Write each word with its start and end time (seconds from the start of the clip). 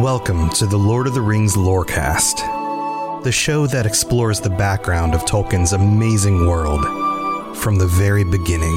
Welcome 0.00 0.48
to 0.54 0.66
the 0.66 0.78
Lord 0.78 1.06
of 1.06 1.12
the 1.12 1.20
Rings 1.20 1.54
Lorecast, 1.54 3.22
the 3.22 3.30
show 3.30 3.66
that 3.66 3.84
explores 3.84 4.40
the 4.40 4.48
background 4.48 5.14
of 5.14 5.24
Tolkien's 5.26 5.74
amazing 5.74 6.46
world 6.46 6.82
from 7.58 7.76
the 7.76 7.86
very 7.86 8.24
beginning. 8.24 8.74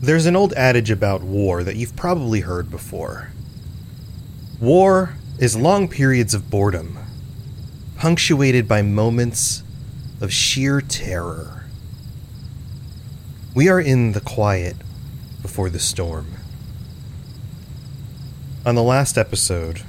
There's 0.00 0.26
an 0.26 0.36
old 0.36 0.52
adage 0.54 0.92
about 0.92 1.22
war 1.22 1.64
that 1.64 1.74
you've 1.74 1.96
probably 1.96 2.40
heard 2.40 2.70
before. 2.70 3.30
War 4.60 5.16
is 5.38 5.56
long 5.56 5.88
periods 5.88 6.34
of 6.34 6.50
boredom, 6.50 6.98
punctuated 7.98 8.68
by 8.68 8.80
moments 8.80 9.64
of 10.20 10.32
sheer 10.32 10.80
terror. 10.80 11.64
We 13.56 13.68
are 13.68 13.80
in 13.80 14.12
the 14.12 14.20
quiet 14.20 14.76
before 15.42 15.68
the 15.68 15.80
storm. 15.80 16.28
On 18.64 18.76
the 18.76 18.84
last 18.84 19.18
episode, 19.18 19.82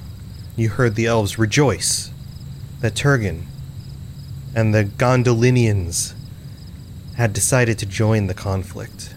you 0.56 0.70
heard 0.70 0.96
the 0.96 1.06
elves 1.06 1.38
rejoice 1.38 2.10
that 2.80 2.94
Turgon 2.94 3.44
and 4.56 4.74
the 4.74 4.84
Gondolinians 4.84 6.14
had 7.16 7.32
decided 7.32 7.78
to 7.78 7.86
join 7.86 8.26
the 8.26 8.34
conflict. 8.34 9.14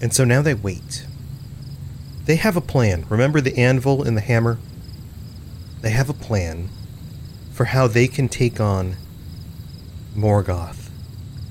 And 0.00 0.14
so 0.14 0.22
now 0.22 0.42
they 0.42 0.54
wait. 0.54 1.06
They 2.26 2.36
have 2.36 2.56
a 2.56 2.60
plan. 2.60 3.04
Remember 3.08 3.40
the 3.40 3.58
anvil 3.58 4.04
and 4.04 4.16
the 4.16 4.20
hammer? 4.20 4.58
They 5.80 5.90
have 5.90 6.08
a 6.08 6.14
plan 6.14 6.68
for 7.58 7.64
how 7.64 7.88
they 7.88 8.06
can 8.06 8.28
take 8.28 8.60
on 8.60 8.94
Morgoth 10.14 10.90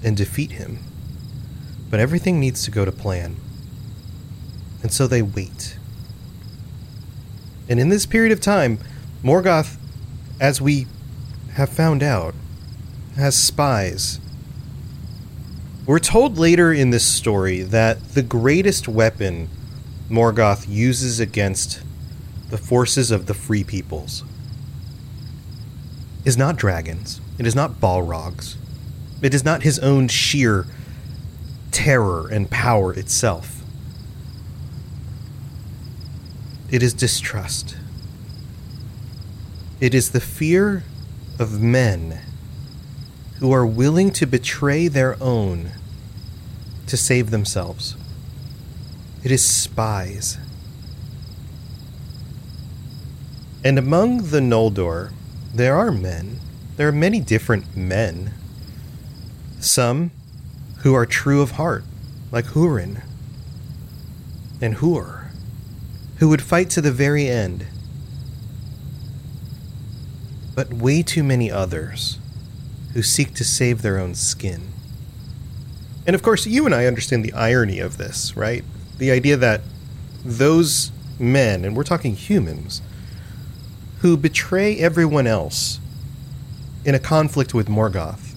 and 0.01 0.15
defeat 0.15 0.53
him. 0.53 0.79
But 1.89 1.99
everything 1.99 2.39
needs 2.39 2.63
to 2.63 2.71
go 2.71 2.85
to 2.85 2.93
plan. 2.93 3.35
And 4.81 4.89
so 4.89 5.05
they 5.05 5.21
wait. 5.21 5.77
And 7.67 7.77
in 7.77 7.89
this 7.89 8.05
period 8.05 8.31
of 8.31 8.39
time, 8.39 8.79
Morgoth, 9.21 9.75
as 10.39 10.61
we 10.61 10.87
have 11.55 11.67
found 11.67 12.01
out, 12.01 12.33
has 13.17 13.35
spies 13.35 14.21
we're 15.85 15.99
told 15.99 16.37
later 16.37 16.71
in 16.71 16.91
this 16.91 17.05
story 17.05 17.63
that 17.63 18.09
the 18.09 18.23
greatest 18.23 18.87
weapon 18.87 19.49
Morgoth 20.09 20.67
uses 20.69 21.19
against 21.19 21.81
the 22.49 22.57
forces 22.57 23.11
of 23.11 23.25
the 23.25 23.33
Free 23.33 23.63
Peoples 23.63 24.23
is 26.27 26.37
not 26.37 26.57
dragons. 26.57 27.21
It 27.39 27.47
is 27.47 27.55
not 27.55 27.79
Balrogs. 27.79 28.57
It 29.21 29.33
is 29.33 29.45
not 29.45 29.63
his 29.63 29.79
own 29.79 30.09
sheer 30.09 30.65
terror 31.71 32.27
and 32.27 32.51
power 32.51 32.91
itself. 32.91 33.63
It 36.69 36.83
is 36.83 36.93
distrust. 36.93 37.77
It 39.79 39.93
is 39.93 40.11
the 40.11 40.19
fear 40.19 40.83
of 41.39 41.61
men 41.61 42.19
who 43.39 43.53
are 43.53 43.65
willing 43.65 44.11
to 44.11 44.25
betray 44.25 44.89
their 44.89 45.15
own 45.23 45.71
to 46.87 46.97
save 46.97 47.31
themselves. 47.31 47.95
It 49.23 49.31
is 49.31 49.45
spies. 49.45 50.37
And 53.63 53.79
among 53.79 54.31
the 54.31 54.41
Noldor, 54.41 55.11
there 55.53 55.75
are 55.75 55.91
men. 55.91 56.39
There 56.75 56.87
are 56.87 56.93
many 56.93 57.19
different 57.19 57.75
men. 57.75 58.33
Some 59.59 60.11
who 60.79 60.93
are 60.93 61.05
true 61.05 61.41
of 61.41 61.51
heart, 61.51 61.83
like 62.31 62.45
Hurin 62.45 63.01
and 64.61 64.77
Huor, 64.77 65.29
who 66.17 66.29
would 66.29 66.41
fight 66.41 66.69
to 66.71 66.81
the 66.81 66.91
very 66.91 67.27
end. 67.27 67.65
But 70.55 70.73
way 70.73 71.01
too 71.03 71.23
many 71.23 71.51
others 71.51 72.19
who 72.93 73.01
seek 73.01 73.33
to 73.35 73.43
save 73.43 73.81
their 73.81 73.99
own 73.99 74.15
skin. 74.15 74.69
And 76.05 76.15
of 76.15 76.23
course, 76.23 76.47
you 76.47 76.65
and 76.65 76.73
I 76.73 76.85
understand 76.85 77.23
the 77.23 77.33
irony 77.33 77.79
of 77.79 77.97
this, 77.97 78.35
right? 78.35 78.63
The 78.97 79.11
idea 79.11 79.37
that 79.37 79.61
those 80.23 80.91
men, 81.19 81.65
and 81.65 81.75
we're 81.75 81.83
talking 81.83 82.15
humans, 82.15 82.81
who 83.99 84.15
betray 84.15 84.77
everyone 84.77 85.27
else 85.27 85.79
in 86.85 86.95
a 86.95 86.99
conflict 86.99 87.53
with 87.53 87.67
Morgoth 87.67 88.35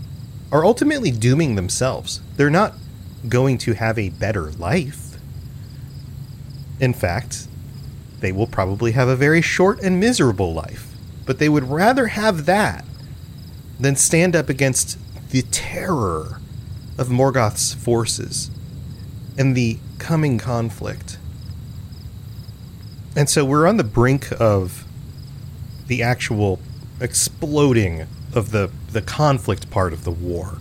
are 0.51 0.65
ultimately 0.65 1.11
dooming 1.11 1.55
themselves. 1.55 2.21
They're 2.37 2.51
not 2.51 2.75
going 3.29 3.59
to 3.59 3.75
have 3.75 3.99
a 3.99 4.09
better 4.09 4.51
life. 4.53 5.17
In 6.81 6.95
fact, 6.95 7.47
they 8.21 8.33
will 8.33 8.47
probably 8.47 8.93
have 8.93 9.09
a 9.09 9.17
very 9.17 9.43
short 9.43 9.81
and 9.81 10.01
miserable 10.01 10.53
life, 10.53 10.95
but 11.27 11.39
they 11.39 11.49
would 11.49 11.65
rather 11.65 12.09
have 12.09 12.47
that 12.47 12.85
than 13.79 13.97
stand 13.97 14.35
up 14.35 14.49
against 14.49 14.99
the 15.31 15.43
terror 15.43 16.41
of 16.99 17.09
Morgoth's 17.09 17.73
forces 17.73 18.51
and 19.39 19.57
the 19.57 19.79
coming 19.99 20.39
conflict. 20.39 21.19
And 23.15 23.29
so 23.29 23.45
we're 23.45 23.67
on 23.67 23.77
the 23.77 23.85
brink 23.85 24.29
of 24.41 24.85
the 25.91 26.05
actual 26.05 26.61
exploding 27.01 28.07
of 28.33 28.53
the, 28.53 28.71
the 28.93 29.03
conflict 29.03 29.69
part 29.73 29.93
of 29.93 30.05
the 30.05 30.11
war. 30.13 30.59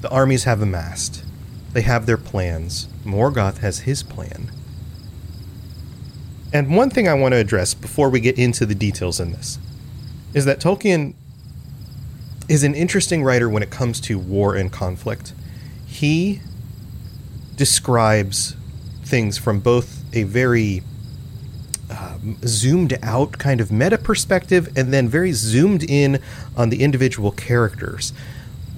The 0.00 0.08
armies 0.08 0.44
have 0.44 0.62
amassed. 0.62 1.22
They 1.74 1.82
have 1.82 2.06
their 2.06 2.16
plans. 2.16 2.88
Morgoth 3.04 3.58
has 3.58 3.80
his 3.80 4.02
plan. 4.02 4.50
And 6.50 6.74
one 6.74 6.88
thing 6.88 7.06
I 7.06 7.12
want 7.12 7.32
to 7.32 7.36
address 7.36 7.74
before 7.74 8.08
we 8.08 8.20
get 8.20 8.38
into 8.38 8.64
the 8.64 8.74
details 8.74 9.20
in 9.20 9.32
this 9.32 9.58
is 10.32 10.46
that 10.46 10.60
Tolkien 10.60 11.12
is 12.48 12.64
an 12.64 12.74
interesting 12.74 13.22
writer 13.22 13.50
when 13.50 13.62
it 13.62 13.70
comes 13.70 14.00
to 14.00 14.18
war 14.18 14.54
and 14.56 14.72
conflict. 14.72 15.34
He 15.84 16.40
describes 17.56 18.56
things 19.04 19.36
from 19.36 19.60
both 19.60 20.02
a 20.14 20.22
very 20.22 20.82
zoomed 22.44 22.98
out 23.02 23.32
kind 23.32 23.60
of 23.60 23.72
meta 23.72 23.98
perspective 23.98 24.72
and 24.76 24.92
then 24.92 25.08
very 25.08 25.32
zoomed 25.32 25.82
in 25.82 26.20
on 26.56 26.70
the 26.70 26.82
individual 26.82 27.32
characters. 27.32 28.12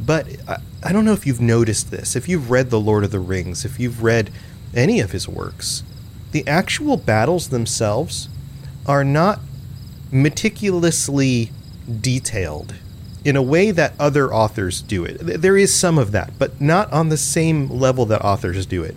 But 0.04 0.26
I, 0.48 0.58
I 0.82 0.92
don't 0.92 1.04
know 1.04 1.12
if 1.12 1.26
you've 1.26 1.40
noticed 1.40 1.90
this. 1.90 2.16
If 2.16 2.28
you've 2.28 2.50
read 2.50 2.70
The 2.70 2.80
Lord 2.80 3.04
of 3.04 3.10
the 3.10 3.20
Rings, 3.20 3.64
if 3.64 3.80
you've 3.80 4.02
read 4.02 4.30
any 4.74 5.00
of 5.00 5.12
his 5.12 5.28
works, 5.28 5.82
the 6.32 6.46
actual 6.46 6.96
battles 6.96 7.48
themselves 7.48 8.28
are 8.86 9.04
not 9.04 9.40
meticulously 10.10 11.50
detailed 12.00 12.74
in 13.24 13.36
a 13.36 13.42
way 13.42 13.70
that 13.70 13.94
other 13.98 14.32
authors 14.32 14.82
do 14.82 15.04
it. 15.04 15.18
There 15.18 15.56
is 15.56 15.74
some 15.74 15.96
of 15.96 16.12
that, 16.12 16.38
but 16.38 16.60
not 16.60 16.92
on 16.92 17.08
the 17.08 17.16
same 17.16 17.68
level 17.70 18.04
that 18.06 18.22
authors 18.22 18.66
do 18.66 18.82
it. 18.82 18.94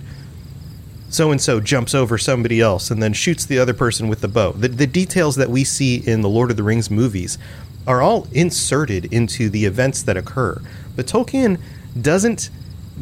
So 1.09 1.31
and 1.31 1.41
so 1.41 1.59
jumps 1.59 1.95
over 1.95 2.17
somebody 2.17 2.59
else 2.59 2.91
and 2.91 3.01
then 3.01 3.13
shoots 3.13 3.45
the 3.45 3.59
other 3.59 3.73
person 3.73 4.07
with 4.07 4.21
the 4.21 4.27
bow. 4.27 4.51
The, 4.51 4.67
the 4.67 4.87
details 4.87 5.35
that 5.37 5.49
we 5.49 5.63
see 5.63 5.97
in 6.05 6.21
the 6.21 6.29
Lord 6.29 6.51
of 6.51 6.57
the 6.57 6.63
Rings 6.63 6.91
movies 6.91 7.37
are 7.85 8.01
all 8.01 8.27
inserted 8.33 9.05
into 9.13 9.49
the 9.49 9.65
events 9.65 10.03
that 10.03 10.17
occur. 10.17 10.61
But 10.95 11.07
Tolkien 11.07 11.59
doesn't 11.99 12.49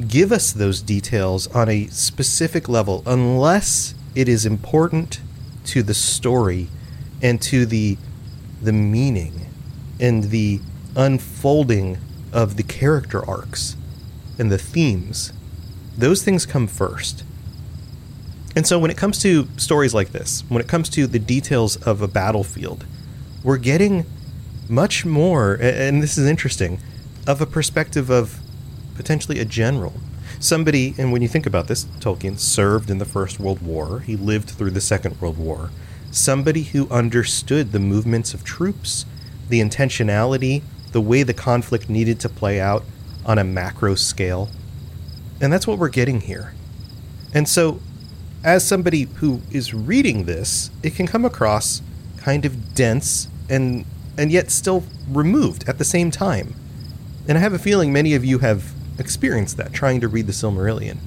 give 0.08 0.32
us 0.32 0.52
those 0.54 0.82
details 0.82 1.48
on 1.48 1.70
a 1.70 1.88
specific 1.88 2.70
level 2.70 3.02
unless 3.06 3.96
it 4.14 4.30
is 4.30 4.46
important 4.46 5.20
to 5.66 5.82
the 5.82 5.94
story 5.94 6.68
and 7.22 7.42
to 7.42 7.66
the 7.66 7.98
the 8.62 8.74
meaning 8.74 9.48
and 10.00 10.26
the 10.26 10.60
unfolding 10.96 11.98
of 12.32 12.58
the 12.58 12.64
character 12.64 13.28
arcs 13.28 13.76
and 14.38 14.52
the 14.52 14.58
themes. 14.58 15.34
Those 15.98 16.24
things 16.24 16.46
come 16.46 16.68
first. 16.68 17.24
And 18.56 18.66
so 18.66 18.80
when 18.80 18.90
it 18.90 18.98
comes 18.98 19.20
to 19.24 19.48
stories 19.58 19.94
like 19.94 20.12
this, 20.12 20.44
when 20.48 20.62
it 20.62 20.68
comes 20.68 20.90
to 20.90 21.08
the 21.08 21.20
details 21.20 21.76
of 21.78 22.02
a 22.02 22.08
battlefield, 22.08 22.86
we're 23.44 23.58
getting 23.58 24.06
much 24.70 25.06
more, 25.06 25.58
and 25.62 26.02
this 26.02 26.18
is 26.18 26.26
interesting, 26.26 26.80
of 27.28 27.42
a 27.42 27.46
perspective 27.46 28.10
of 28.10 28.40
potentially 28.96 29.40
a 29.40 29.46
general. 29.46 29.94
Somebody, 30.40 30.96
and 30.98 31.12
when 31.12 31.22
you 31.22 31.28
think 31.28 31.46
about 31.46 31.68
this, 31.68 31.86
Tolkien 32.00 32.40
served 32.40 32.90
in 32.90 32.98
the 32.98 33.06
First 33.06 33.40
World 33.40 33.62
War, 33.62 34.00
he 34.00 34.16
lived 34.16 34.50
through 34.50 34.72
the 34.72 34.82
Second 34.82 35.20
World 35.20 35.38
War. 35.38 35.72
Somebody 36.12 36.64
who 36.64 36.90
understood 36.90 37.72
the 37.72 37.80
movements 37.80 38.34
of 38.34 38.44
troops, 38.44 39.06
the 39.50 39.60
intentionality, 39.60 40.64
the 40.92 41.02
way 41.02 41.24
the 41.24 41.34
conflict 41.34 41.90
needed 41.90 42.20
to 42.22 42.30
play 42.30 42.60
out 42.60 42.84
on 43.26 43.38
a 43.38 43.44
macro 43.44 43.96
scale. 43.96 44.50
And 45.42 45.52
that's 45.52 45.68
what 45.68 45.78
we're 45.78 45.90
getting 45.90 46.22
here. 46.22 46.54
And 47.34 47.50
so, 47.50 47.82
as 48.46 48.66
somebody 48.66 49.04
who 49.16 49.42
is 49.52 49.74
reading 49.74 50.26
this, 50.26 50.70
it 50.84 50.96
can 50.96 51.08
come 51.08 51.26
across 51.26 51.82
kind 52.18 52.46
of 52.46 52.76
dense 52.76 53.28
and 53.50 53.86
and 54.18 54.32
yet 54.32 54.50
still 54.50 54.84
removed 55.10 55.68
at 55.68 55.78
the 55.78 55.84
same 55.84 56.10
time. 56.10 56.56
And 57.28 57.38
I 57.38 57.42
have 57.42 57.52
a 57.52 57.60
feeling 57.60 57.92
many 57.92 58.14
of 58.14 58.24
you 58.24 58.40
have 58.40 58.72
experienced 58.98 59.58
that 59.58 59.74
trying 59.74 60.00
to 60.00 60.08
read 60.08 60.28
the 60.28 60.32
Silmarillion. 60.32 60.98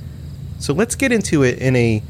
So 0.59 0.75
let's 0.75 0.95
get 0.95 1.13
into 1.13 1.43
it 1.43 1.59
in 1.59 1.75
a 1.77 2.03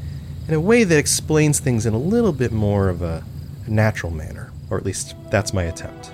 in 0.47 0.55
a 0.55 0.59
way 0.59 0.83
that 0.83 0.97
explains 0.97 1.59
things 1.59 1.85
in 1.85 1.93
a 1.93 1.99
little 1.99 2.33
bit 2.33 2.51
more 2.51 2.89
of 2.89 3.03
a, 3.03 3.23
natural 3.67 4.11
manner, 4.11 4.51
or 4.71 4.79
at 4.79 4.83
least 4.83 5.15
that's 5.29 5.53
my 5.53 5.61
attempt. 5.61 6.11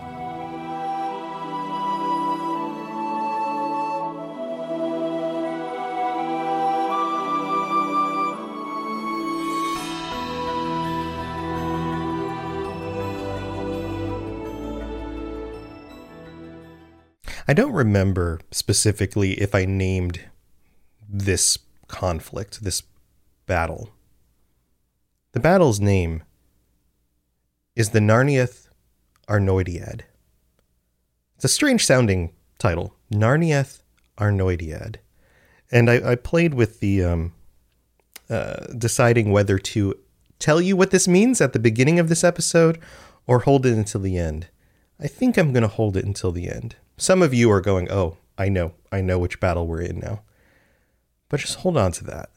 I 17.48 17.54
don't 17.54 17.74
remember 17.74 18.40
specifically 18.52 19.34
if 19.34 19.54
I 19.54 19.66
named 19.66 20.22
this 21.08 21.60
conflict, 21.88 22.64
this 22.64 22.82
battle. 23.46 23.92
The 25.34 25.40
battle's 25.40 25.80
name 25.80 26.24
is 27.76 27.90
the 27.90 28.00
Nirnaeth 28.00 28.68
Arnoediad. 29.28 30.02
It's 31.36 31.46
a 31.46 31.50
strange 31.50 31.86
sounding 31.86 32.34
title, 32.58 32.96
Nirnaeth 33.12 33.82
Arnoediad. 34.18 34.96
And 35.72 35.90
I, 35.90 36.12
I 36.12 36.16
played 36.16 36.56
with 36.56 36.80
the 36.80 37.04
um, 37.04 37.34
uh, 38.30 38.68
deciding 38.76 39.32
whether 39.32 39.60
to 39.60 39.94
tell 40.40 40.60
you 40.60 40.76
what 40.76 40.92
this 40.92 41.08
means 41.08 41.42
at 41.42 41.54
the 41.54 41.60
beginning 41.60 42.00
of 42.00 42.10
this 42.10 42.24
episode 42.24 42.80
or 43.28 43.40
hold 43.40 43.66
it 43.68 43.74
until 43.74 44.02
the 44.02 44.18
end. 44.18 44.48
I 45.00 45.08
think 45.08 45.38
I'm 45.38 45.54
going 45.54 45.64
to 45.64 45.68
hold 45.68 45.96
it 45.96 46.06
until 46.06 46.32
the 46.32 46.50
end. 46.50 46.76
Some 46.98 47.22
of 47.22 47.34
you 47.34 47.52
are 47.52 47.62
going, 47.62 47.92
oh, 47.92 48.18
I 48.38 48.50
know, 48.50 48.74
I 48.92 49.02
know 49.02 49.20
which 49.20 49.40
battle 49.40 49.68
we're 49.68 49.82
in 49.82 50.00
now. 50.00 50.22
But 51.30 51.40
just 51.40 51.60
hold 51.60 51.78
on 51.78 51.92
to 51.94 52.04
that. 52.06 52.30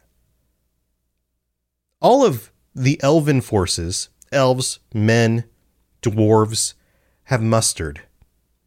All 2.01 2.25
of 2.25 2.51
the 2.75 3.01
elven 3.03 3.41
forces, 3.41 4.09
elves, 4.33 4.81
men, 4.93 5.45
dwarves, 6.03 6.75
have 7.25 7.43
mustered. 7.43 8.03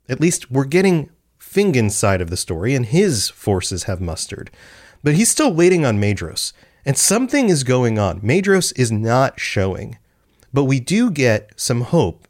At 0.07 0.19
least 0.19 0.51
we're 0.51 0.65
getting 0.65 1.09
Fingon's 1.39 1.95
side 1.95 2.21
of 2.21 2.29
the 2.29 2.37
story, 2.37 2.75
and 2.75 2.85
his 2.85 3.29
forces 3.29 3.83
have 3.83 3.99
mustered. 3.99 4.51
But 5.03 5.15
he's 5.15 5.29
still 5.29 5.53
waiting 5.53 5.85
on 5.85 5.99
Maedhros, 5.99 6.53
and 6.85 6.97
something 6.97 7.49
is 7.49 7.63
going 7.63 7.97
on. 7.97 8.21
Maedhros 8.21 8.71
is 8.77 8.91
not 8.91 9.39
showing. 9.39 9.97
But 10.53 10.65
we 10.65 10.79
do 10.79 11.09
get 11.09 11.51
some 11.55 11.81
hope. 11.81 12.27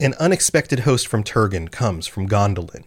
An 0.00 0.14
unexpected 0.18 0.80
host 0.80 1.06
from 1.06 1.24
Turgon 1.24 1.70
comes 1.70 2.06
from 2.06 2.28
Gondolin 2.28 2.84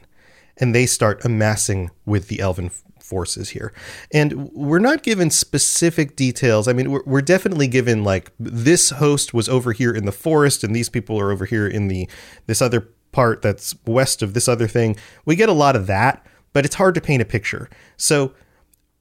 and 0.59 0.74
they 0.74 0.86
start 0.86 1.24
amassing 1.24 1.92
with 2.06 2.27
the 2.27 2.39
elven 2.39 2.71
forces 3.07 3.50
here. 3.50 3.74
And 4.12 4.51
we're 4.51 4.80
not 4.80 5.01
given 5.01 5.30
specific 5.30 6.15
details. 6.15 6.68
I 6.68 6.74
mean, 6.74 6.92
we're, 6.92 7.04
we're, 7.06 7.21
definitely 7.21 7.68
given 7.68 8.04
like 8.04 8.31
this 8.38 8.89
host 8.92 9.33
was 9.33 9.48
over 9.48 9.71
here 9.71 9.94
in 9.94 10.06
the 10.06 10.12
forest 10.12 10.63
and 10.63 10.75
these 10.75 10.89
people 10.89 11.19
are 11.19 11.31
over 11.31 11.45
here 11.45 11.68
in 11.68 11.88
the 11.88 12.09
this 12.48 12.62
other 12.62 12.89
part 13.12 13.42
that's 13.42 13.75
west 13.86 14.21
of 14.21 14.33
this 14.33 14.48
other 14.48 14.68
thing. 14.68 14.98
We 15.25 15.36
get 15.36 15.50
a 15.50 15.54
lot 15.54 15.75
of 15.75 15.88
that, 15.88 16.25
but 16.54 16.65
it's 16.65 16.75
hard 16.75 16.95
to 16.95 17.01
paint 17.01 17.21
a 17.21 17.25
picture. 17.25 17.69
So 17.95 18.33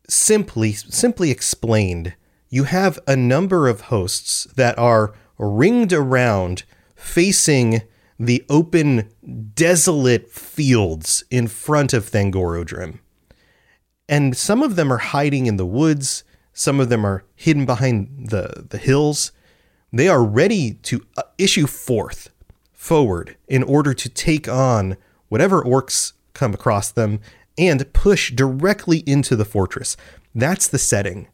simply 0.08 0.72
simply 0.72 1.30
explained, 1.30 2.14
you 2.48 2.64
have 2.64 2.98
a 3.08 3.16
number 3.16 3.68
of 3.68 3.82
hosts 3.82 4.44
that 4.54 4.78
are 4.78 5.14
ringed 5.38 5.92
around 5.92 6.62
facing 6.94 7.82
the 8.18 8.44
open, 8.48 9.08
desolate 9.54 10.30
fields 10.30 11.24
in 11.30 11.48
front 11.48 11.92
of 11.92 12.08
Thangorodrim. 12.10 13.00
And 14.08 14.36
some 14.36 14.62
of 14.62 14.76
them 14.76 14.92
are 14.92 14.98
hiding 14.98 15.46
in 15.46 15.56
the 15.56 15.66
woods, 15.66 16.24
some 16.52 16.80
of 16.80 16.88
them 16.88 17.04
are 17.04 17.24
hidden 17.34 17.66
behind 17.66 18.30
the, 18.30 18.66
the 18.70 18.78
hills. 18.78 19.32
They 19.92 20.08
are 20.08 20.24
ready 20.24 20.74
to 20.84 21.04
uh, 21.16 21.22
issue 21.36 21.66
forth, 21.66 22.30
forward, 22.72 23.36
in 23.46 23.62
order 23.62 23.92
to 23.92 24.08
take 24.08 24.48
on 24.48 24.96
whatever 25.28 25.62
orcs 25.62 26.12
come 26.32 26.54
across 26.54 26.90
them 26.90 27.20
and 27.58 27.92
push 27.92 28.30
directly 28.32 28.98
into 29.06 29.36
the 29.36 29.44
fortress. 29.44 29.96
That's 30.34 30.68
the 30.68 30.78
setting. 30.78 31.28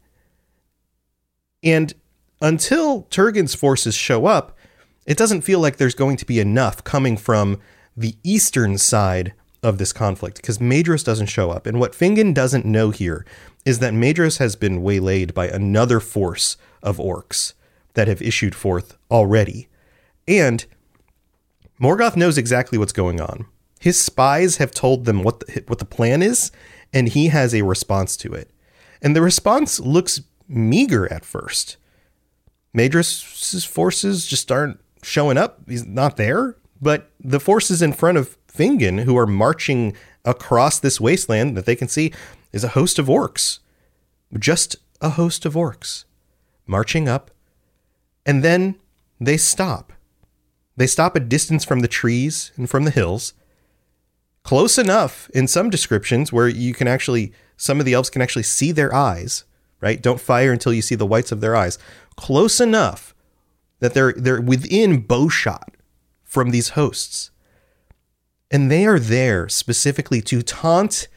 And 1.63 1.93
until 2.41 3.03
Turgon's 3.03 3.55
forces 3.55 3.95
show 3.95 4.25
up, 4.25 4.57
it 5.05 5.17
doesn't 5.17 5.41
feel 5.41 5.59
like 5.59 5.77
there's 5.77 5.95
going 5.95 6.17
to 6.17 6.25
be 6.25 6.39
enough 6.39 6.83
coming 6.83 7.17
from 7.17 7.59
the 7.95 8.15
eastern 8.23 8.77
side 8.77 9.33
of 9.61 9.77
this 9.77 9.93
conflict 9.93 10.37
because 10.37 10.57
Maedhros 10.57 11.05
doesn't 11.05 11.27
show 11.27 11.49
up. 11.51 11.65
And 11.65 11.79
what 11.79 11.93
Fingon 11.93 12.33
doesn't 12.33 12.65
know 12.65 12.89
here 12.91 13.25
is 13.65 13.79
that 13.79 13.93
Maedhros 13.93 14.39
has 14.39 14.55
been 14.55 14.83
waylaid 14.83 15.33
by 15.33 15.47
another 15.47 15.99
force 15.99 16.57
of 16.81 16.97
orcs 16.97 17.53
that 17.93 18.07
have 18.07 18.21
issued 18.21 18.55
forth 18.55 18.97
already. 19.09 19.69
And 20.27 20.65
Morgoth 21.81 22.15
knows 22.15 22.37
exactly 22.37 22.77
what's 22.77 22.93
going 22.93 23.21
on. 23.21 23.45
His 23.79 23.99
spies 23.99 24.57
have 24.57 24.71
told 24.71 25.05
them 25.05 25.23
what 25.23 25.41
the, 25.41 25.63
what 25.67 25.79
the 25.79 25.85
plan 25.85 26.21
is, 26.21 26.51
and 26.93 27.09
he 27.09 27.27
has 27.27 27.53
a 27.53 27.63
response 27.63 28.15
to 28.17 28.33
it. 28.33 28.49
And 29.01 29.15
the 29.15 29.21
response 29.21 29.79
looks 29.79 30.21
meager 30.47 31.11
at 31.11 31.25
first. 31.25 31.77
Maedhros' 32.75 33.67
forces 33.67 34.25
just 34.25 34.51
aren't 34.51 34.79
showing 35.03 35.37
up. 35.37 35.61
He's 35.67 35.85
not 35.85 36.17
there. 36.17 36.57
But 36.81 37.11
the 37.19 37.39
forces 37.39 37.81
in 37.81 37.93
front 37.93 38.17
of 38.17 38.37
Fingon 38.47 39.03
who 39.03 39.17
are 39.17 39.27
marching 39.27 39.95
across 40.25 40.79
this 40.79 40.99
wasteland 40.99 41.55
that 41.55 41.65
they 41.65 41.75
can 41.75 41.87
see 41.87 42.11
is 42.51 42.63
a 42.63 42.69
host 42.69 42.99
of 42.99 43.07
orcs. 43.07 43.59
Just 44.37 44.75
a 45.01 45.11
host 45.11 45.45
of 45.45 45.53
orcs 45.53 46.05
marching 46.65 47.07
up. 47.07 47.31
And 48.25 48.43
then 48.43 48.75
they 49.19 49.37
stop. 49.37 49.93
They 50.75 50.87
stop 50.87 51.15
a 51.15 51.19
distance 51.19 51.63
from 51.63 51.81
the 51.81 51.87
trees 51.87 52.51
and 52.55 52.69
from 52.69 52.83
the 52.83 52.91
hills. 52.91 53.33
Close 54.43 54.77
enough 54.77 55.29
in 55.33 55.47
some 55.47 55.69
descriptions 55.69 56.33
where 56.33 56.47
you 56.47 56.73
can 56.73 56.87
actually, 56.87 57.31
some 57.55 57.79
of 57.79 57.85
the 57.85 57.93
elves 57.93 58.09
can 58.09 58.21
actually 58.21 58.43
see 58.43 58.71
their 58.71 58.93
eyes, 58.93 59.45
right? 59.79 60.01
Don't 60.01 60.19
fire 60.19 60.51
until 60.51 60.73
you 60.73 60.81
see 60.81 60.95
the 60.95 61.05
whites 61.05 61.31
of 61.31 61.41
their 61.41 61.55
eyes. 61.55 61.77
Close 62.17 62.59
enough 62.59 63.12
that 63.83 63.93
they're 63.93 64.13
they're 64.13 64.39
within 64.39 65.01
bowshot 65.01 65.75
from 66.23 66.51
these 66.51 66.69
hosts. 66.69 67.31
And 68.49 68.71
they 68.71 68.85
are 68.85 68.97
there 68.97 69.49
specifically 69.49 70.21
to 70.21 70.41
taunt 70.41 71.09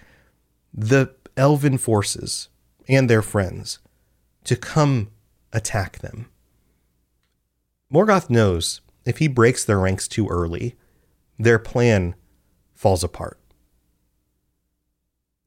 the 0.75 1.14
elven 1.37 1.78
forces 1.78 2.49
and 2.88 3.08
their 3.08 3.23
friends 3.23 3.78
to 4.42 4.56
come 4.56 5.12
attack 5.52 6.00
them. 6.00 6.28
Morgoth 7.92 8.28
knows 8.28 8.80
if 9.04 9.18
he 9.18 9.28
breaks 9.28 9.64
their 9.64 9.78
ranks 9.78 10.08
too 10.08 10.26
early, 10.26 10.75
their 11.38 11.61
plan 11.61 12.16
falls 12.75 13.04
apart. 13.04 13.38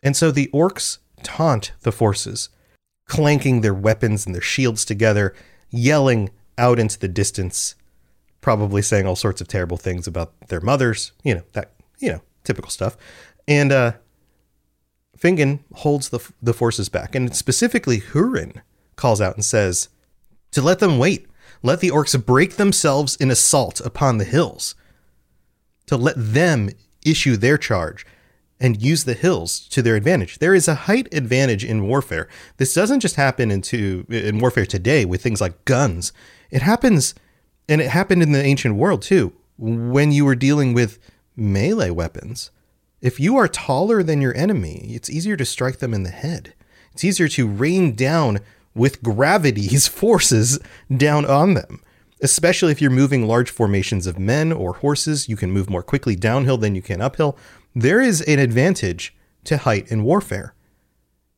And 0.01 0.15
so 0.15 0.31
the 0.31 0.49
orcs 0.53 0.99
taunt 1.21 1.73
the 1.81 1.91
forces, 1.91 2.47
clanking 3.07 3.59
their 3.59 3.73
weapons 3.73 4.25
and 4.25 4.33
their 4.33 4.41
shields 4.41 4.85
together, 4.85 5.35
yelling 5.69 6.29
out 6.59 6.77
into 6.77 6.99
the 6.99 7.07
distance, 7.07 7.75
probably 8.41 8.81
saying 8.81 9.07
all 9.07 9.15
sorts 9.15 9.41
of 9.41 9.47
terrible 9.47 9.77
things 9.77 10.05
about 10.05 10.39
their 10.49 10.61
mothers, 10.61 11.13
you 11.23 11.33
know, 11.33 11.43
that, 11.53 11.71
you 11.97 12.11
know, 12.11 12.21
typical 12.43 12.69
stuff. 12.69 12.95
And 13.47 13.71
uh 13.71 13.93
Fingon 15.17 15.59
holds 15.73 16.09
the 16.09 16.19
the 16.41 16.53
forces 16.53 16.89
back, 16.89 17.15
and 17.15 17.35
specifically 17.35 17.99
Hurin 17.99 18.61
calls 18.95 19.19
out 19.19 19.35
and 19.35 19.43
says 19.43 19.89
to 20.51 20.61
let 20.61 20.79
them 20.79 20.97
wait, 20.97 21.27
let 21.61 21.79
the 21.79 21.89
orcs 21.89 22.25
break 22.25 22.55
themselves 22.55 23.15
in 23.15 23.29
assault 23.29 23.81
upon 23.81 24.17
the 24.17 24.25
hills, 24.25 24.75
to 25.87 25.97
let 25.97 26.15
them 26.17 26.69
issue 27.05 27.35
their 27.35 27.57
charge 27.57 28.05
and 28.59 28.81
use 28.81 29.05
the 29.05 29.13
hills 29.13 29.59
to 29.69 29.81
their 29.81 29.95
advantage. 29.95 30.39
There 30.39 30.53
is 30.53 30.67
a 30.67 30.75
height 30.75 31.07
advantage 31.13 31.63
in 31.63 31.87
warfare. 31.87 32.27
This 32.57 32.73
doesn't 32.73 32.99
just 32.99 33.15
happen 33.15 33.51
into 33.51 34.05
in 34.09 34.39
warfare 34.39 34.65
today 34.65 35.05
with 35.05 35.21
things 35.21 35.41
like 35.41 35.65
guns. 35.65 36.11
It 36.51 36.61
happens 36.61 37.15
and 37.67 37.81
it 37.81 37.89
happened 37.89 38.21
in 38.21 38.31
the 38.31 38.43
ancient 38.43 38.75
world 38.75 39.01
too 39.01 39.33
when 39.57 40.11
you 40.11 40.25
were 40.25 40.35
dealing 40.35 40.73
with 40.73 40.99
melee 41.35 41.89
weapons. 41.89 42.51
If 43.01 43.19
you 43.19 43.37
are 43.37 43.47
taller 43.47 44.03
than 44.03 44.21
your 44.21 44.35
enemy, 44.35 44.91
it's 44.93 45.09
easier 45.09 45.37
to 45.37 45.45
strike 45.45 45.79
them 45.79 45.93
in 45.93 46.03
the 46.03 46.09
head. 46.09 46.53
It's 46.91 47.03
easier 47.03 47.29
to 47.29 47.47
rain 47.47 47.95
down 47.95 48.39
with 48.75 49.01
gravity's 49.01 49.87
forces 49.99 50.59
down 50.95 51.25
on 51.25 51.53
them. 51.53 51.81
Especially 52.21 52.73
if 52.73 52.81
you're 52.81 52.91
moving 52.91 53.25
large 53.25 53.49
formations 53.49 54.05
of 54.05 54.19
men 54.19 54.51
or 54.51 54.73
horses, 54.73 55.29
you 55.29 55.37
can 55.37 55.51
move 55.51 55.69
more 55.69 55.83
quickly 55.83 56.17
downhill 56.17 56.57
than 56.57 56.75
you 56.75 56.81
can 56.81 56.99
uphill 56.99 57.37
there 57.75 58.01
is 58.01 58.21
an 58.21 58.39
advantage 58.39 59.15
to 59.45 59.57
height 59.57 59.91
in 59.91 60.03
warfare. 60.03 60.53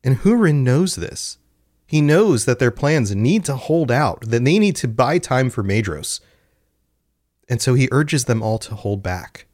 And 0.04 0.20
Hurin 0.20 0.64
knows 0.64 0.96
this. 0.96 1.38
He 1.86 2.02
knows 2.02 2.46
that 2.46 2.60
their 2.60 2.72
plans 2.72 3.16
need 3.16 3.44
to 3.46 3.56
hold 3.56 3.92
out, 3.92 4.22
that 4.22 4.44
they 4.44 4.60
need 4.60 4.76
to 4.78 4.88
buy 4.88 5.18
time 5.18 5.50
for 5.50 5.64
Maedhros. 5.64 6.22
And 7.50 7.62
so 7.62 7.74
he 7.74 7.90
urges 7.92 8.26
them 8.26 8.42
all 8.42 8.58
to 8.60 8.76
hold 8.76 9.04
back. 9.04 9.46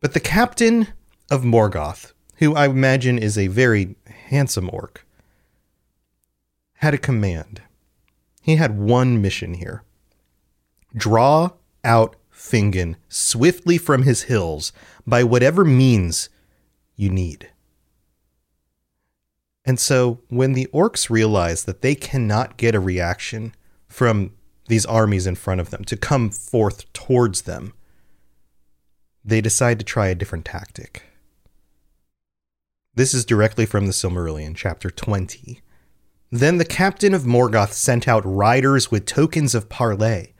But 0.00 0.12
the 0.12 0.20
captain 0.20 0.88
of 1.30 1.42
Morgoth, 1.42 2.12
who 2.36 2.54
I 2.54 2.66
imagine 2.66 3.18
is 3.18 3.38
a 3.38 3.46
very 3.46 3.96
handsome 4.28 4.70
orc, 4.72 5.06
had 6.74 6.94
a 6.94 6.98
command. 6.98 7.62
He 8.42 8.56
had 8.56 8.78
one 8.78 9.20
mission 9.20 9.54
here 9.54 9.82
draw 10.94 11.50
out 11.84 12.16
Fingon 12.40 12.96
swiftly 13.08 13.76
from 13.76 14.02
his 14.02 14.22
hills 14.22 14.72
by 15.06 15.22
whatever 15.22 15.62
means 15.62 16.30
you 16.96 17.10
need. 17.10 17.50
And 19.66 19.78
so 19.78 20.20
when 20.28 20.54
the 20.54 20.66
orcs 20.72 21.10
realize 21.10 21.64
that 21.64 21.82
they 21.82 21.94
cannot 21.94 22.56
get 22.56 22.74
a 22.74 22.80
reaction 22.80 23.54
from 23.88 24.32
these 24.68 24.86
armies 24.86 25.26
in 25.26 25.34
front 25.34 25.60
of 25.60 25.70
them 25.70 25.84
to 25.84 25.96
come 25.96 26.30
forth 26.30 26.90
towards 26.94 27.42
them, 27.42 27.74
they 29.22 29.42
decide 29.42 29.78
to 29.78 29.84
try 29.84 30.08
a 30.08 30.14
different 30.14 30.46
tactic. 30.46 31.02
This 32.94 33.12
is 33.12 33.26
directly 33.26 33.66
from 33.66 33.86
the 33.86 33.92
Silmarillion, 33.92 34.56
chapter 34.56 34.90
20. 34.90 35.60
Then 36.32 36.56
the 36.56 36.64
captain 36.64 37.12
of 37.12 37.24
Morgoth 37.24 37.72
sent 37.72 38.08
out 38.08 38.22
riders 38.24 38.90
with 38.90 39.04
tokens 39.04 39.54
of 39.54 39.68
parley 39.68 40.34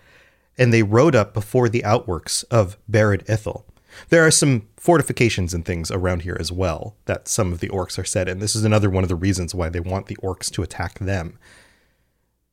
and 0.60 0.74
they 0.74 0.82
rode 0.82 1.16
up 1.16 1.32
before 1.32 1.70
the 1.70 1.82
outworks 1.84 2.42
of 2.44 2.76
Barad 2.88 3.24
Eithel. 3.24 3.64
There 4.10 4.24
are 4.24 4.30
some 4.30 4.68
fortifications 4.76 5.54
and 5.54 5.64
things 5.64 5.90
around 5.90 6.22
here 6.22 6.36
as 6.38 6.52
well 6.52 6.94
that 7.06 7.26
some 7.26 7.52
of 7.52 7.60
the 7.60 7.70
orcs 7.70 7.98
are 7.98 8.04
set 8.04 8.28
in. 8.28 8.38
This 8.38 8.54
is 8.54 8.62
another 8.62 8.90
one 8.90 9.02
of 9.02 9.08
the 9.08 9.16
reasons 9.16 9.54
why 9.54 9.70
they 9.70 9.80
want 9.80 10.06
the 10.06 10.16
orcs 10.16 10.50
to 10.52 10.62
attack 10.62 10.98
them. 10.98 11.38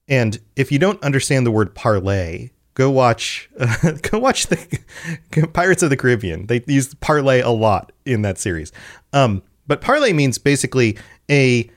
And 0.08 0.40
if 0.56 0.72
you 0.72 0.80
don't 0.80 1.04
understand 1.04 1.46
the 1.46 1.52
word 1.52 1.76
parlay, 1.76 2.52
go 2.74 2.90
watch 2.90 3.50
uh, 3.60 3.92
go 4.02 4.20
watch 4.20 4.48
the 4.48 5.50
Pirates 5.54 5.84
of 5.84 5.90
the 5.90 5.98
Caribbean. 5.98 6.48
They 6.48 6.64
use 6.66 6.94
parlay 6.96 7.42
a 7.42 7.50
lot 7.50 7.92
in 8.06 8.22
that 8.22 8.38
series. 8.38 8.72
Um, 9.12 9.44
but 9.68 9.82
parlay 9.82 10.14
means 10.14 10.38
basically 10.38 10.98
a, 11.30 11.70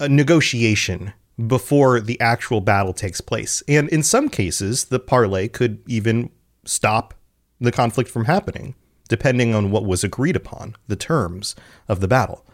a 0.00 0.08
negotiation 0.08 1.12
before 1.46 2.00
the 2.00 2.20
actual 2.20 2.60
battle 2.60 2.92
takes 2.92 3.20
place. 3.20 3.62
And 3.68 3.88
in 3.88 4.02
some 4.02 4.28
cases, 4.28 4.86
the 4.86 5.00
parley 5.00 5.48
could 5.48 5.82
even 5.86 6.30
stop 6.64 7.14
the 7.60 7.72
conflict 7.72 8.10
from 8.10 8.26
happening, 8.26 8.74
depending 9.08 9.54
on 9.54 9.70
what 9.70 9.84
was 9.84 10.04
agreed 10.04 10.36
upon, 10.36 10.76
the 10.86 10.96
terms 10.96 11.54
of 11.88 12.00
the 12.00 12.08
battle. 12.08 12.46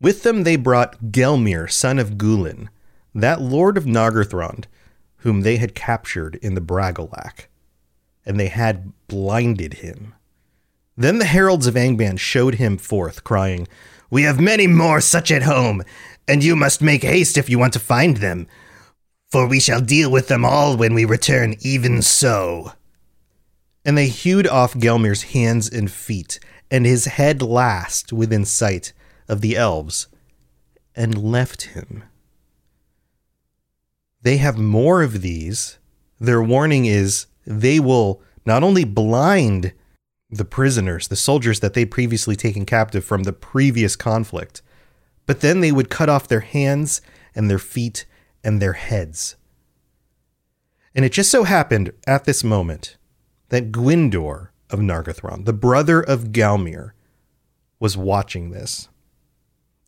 With 0.00 0.24
them 0.24 0.42
they 0.42 0.56
brought 0.56 1.12
Gelmir, 1.12 1.70
son 1.70 1.98
of 1.98 2.12
Guilin, 2.12 2.68
that 3.14 3.40
lord 3.40 3.76
of 3.76 3.84
Nargothrond, 3.84 4.64
whom 5.18 5.42
they 5.42 5.56
had 5.56 5.74
captured 5.74 6.36
in 6.42 6.54
the 6.54 6.60
Bragollach, 6.60 7.46
and 8.26 8.38
they 8.38 8.48
had 8.48 8.92
blinded 9.06 9.74
him. 9.74 10.14
Then 10.96 11.18
the 11.18 11.24
heralds 11.24 11.66
of 11.66 11.74
Angband 11.74 12.18
showed 12.18 12.56
him 12.56 12.76
forth, 12.76 13.22
crying, 13.22 13.68
We 14.10 14.22
have 14.22 14.40
many 14.40 14.66
more 14.66 15.00
such 15.00 15.30
at 15.30 15.44
home, 15.44 15.82
and 16.28 16.42
you 16.42 16.56
must 16.56 16.80
make 16.80 17.02
haste 17.02 17.36
if 17.36 17.48
you 17.48 17.58
want 17.58 17.72
to 17.72 17.78
find 17.78 18.18
them, 18.18 18.46
for 19.30 19.46
we 19.46 19.60
shall 19.60 19.80
deal 19.80 20.10
with 20.10 20.28
them 20.28 20.44
all 20.44 20.76
when 20.76 20.94
we 20.94 21.04
return, 21.04 21.56
even 21.60 22.02
so. 22.02 22.72
And 23.84 23.96
they 23.96 24.08
hewed 24.08 24.46
off 24.46 24.74
Gelmir's 24.74 25.22
hands 25.24 25.68
and 25.68 25.90
feet, 25.90 26.38
and 26.70 26.86
his 26.86 27.06
head 27.06 27.42
last 27.42 28.12
within 28.12 28.44
sight 28.44 28.92
of 29.28 29.40
the 29.40 29.56
elves, 29.56 30.08
and 30.94 31.22
left 31.22 31.62
him. 31.62 32.04
They 34.22 34.36
have 34.36 34.56
more 34.58 35.02
of 35.02 35.22
these. 35.22 35.78
Their 36.20 36.42
warning 36.42 36.84
is 36.86 37.26
they 37.44 37.80
will 37.80 38.22
not 38.46 38.62
only 38.62 38.84
blind 38.84 39.72
the 40.30 40.44
prisoners, 40.44 41.08
the 41.08 41.16
soldiers 41.16 41.60
that 41.60 41.74
they 41.74 41.84
previously 41.84 42.36
taken 42.36 42.64
captive 42.64 43.04
from 43.04 43.24
the 43.24 43.32
previous 43.32 43.96
conflict, 43.96 44.62
but 45.26 45.40
then 45.40 45.60
they 45.60 45.72
would 45.72 45.90
cut 45.90 46.08
off 46.08 46.28
their 46.28 46.40
hands 46.40 47.00
and 47.34 47.48
their 47.48 47.58
feet 47.58 48.06
and 48.44 48.60
their 48.60 48.74
heads. 48.74 49.36
And 50.94 51.04
it 51.04 51.12
just 51.12 51.30
so 51.30 51.44
happened 51.44 51.92
at 52.06 52.24
this 52.24 52.44
moment 52.44 52.96
that 53.48 53.72
Gwindor 53.72 54.48
of 54.70 54.80
Nargothrond, 54.80 55.44
the 55.44 55.52
brother 55.52 56.00
of 56.00 56.32
Gelmir, 56.32 56.92
was 57.78 57.96
watching 57.96 58.50
this. 58.50 58.88